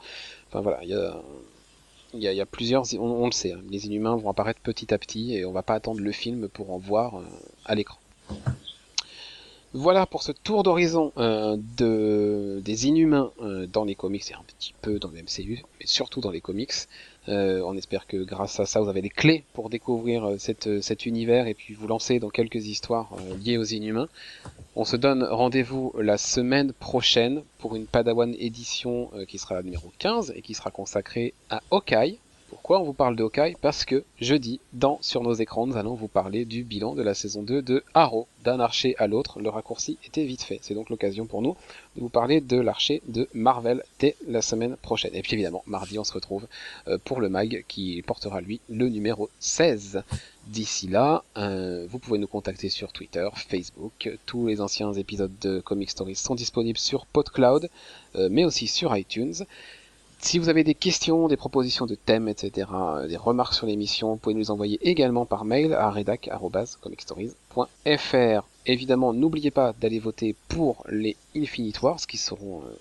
[0.50, 1.22] enfin voilà, il y a...
[2.14, 5.36] Il y, a, plusieurs, on, le sait, hein, les Inhumains vont apparaître petit à petit
[5.36, 7.22] et on va pas attendre le film pour en voir
[7.66, 7.98] à l'écran.
[9.80, 14.42] Voilà pour ce tour d'horizon euh, de, des Inhumains euh, dans les comics et un
[14.48, 16.74] petit peu dans le MCU, mais surtout dans les comics.
[17.30, 21.46] Euh, on espère que grâce à ça, vous avez les clés pour découvrir cet univers
[21.46, 23.12] et puis vous lancer dans quelques histoires
[23.46, 24.08] liées aux Inhumains.
[24.76, 29.92] On se donne rendez-vous la semaine prochaine pour une Padawan édition qui sera la numéro
[30.00, 32.18] 15 et qui sera consacrée à Hawkeye.
[32.50, 33.28] Pourquoi on vous parle de
[33.62, 37.14] Parce que jeudi, dans Sur nos écrans, nous allons vous parler du bilan de la
[37.14, 38.26] saison 2 de Arrow.
[38.46, 40.60] D'un archer à l'autre, le raccourci était vite fait.
[40.62, 41.58] C'est donc l'occasion pour nous
[41.96, 45.14] de vous parler de l'archer de Marvel dès la semaine prochaine.
[45.14, 46.48] Et puis évidemment, mardi, on se retrouve
[46.88, 50.04] euh, pour le mag qui portera lui le numéro 16.
[50.48, 54.10] D'ici là, euh, vous pouvez nous contacter sur Twitter, Facebook.
[54.26, 57.70] Tous les anciens épisodes de Comic Stories sont disponibles sur PodCloud,
[58.16, 59.46] euh, mais aussi sur iTunes.
[60.20, 64.14] Si vous avez des questions, des propositions de thèmes, etc., euh, des remarques sur l'émission,
[64.14, 68.48] vous pouvez nous les envoyer également par mail à redac.comicstories.fr.
[68.66, 72.76] Évidemment, n'oubliez pas d'aller voter pour les Infinite Wars, qui seront, euh,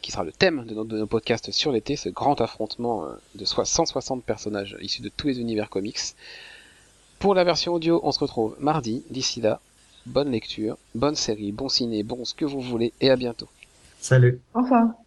[0.00, 4.24] qui sera le thème de nos, podcasts sur l'été, ce grand affrontement euh, de 160
[4.24, 5.98] personnages issus de tous les univers comics.
[7.18, 9.02] Pour la version audio, on se retrouve mardi.
[9.10, 9.60] D'ici là,
[10.06, 13.48] bonne lecture, bonne série, bon ciné, bon ce que vous voulez, et à bientôt.
[14.00, 14.40] Salut.
[14.54, 14.99] Au revoir.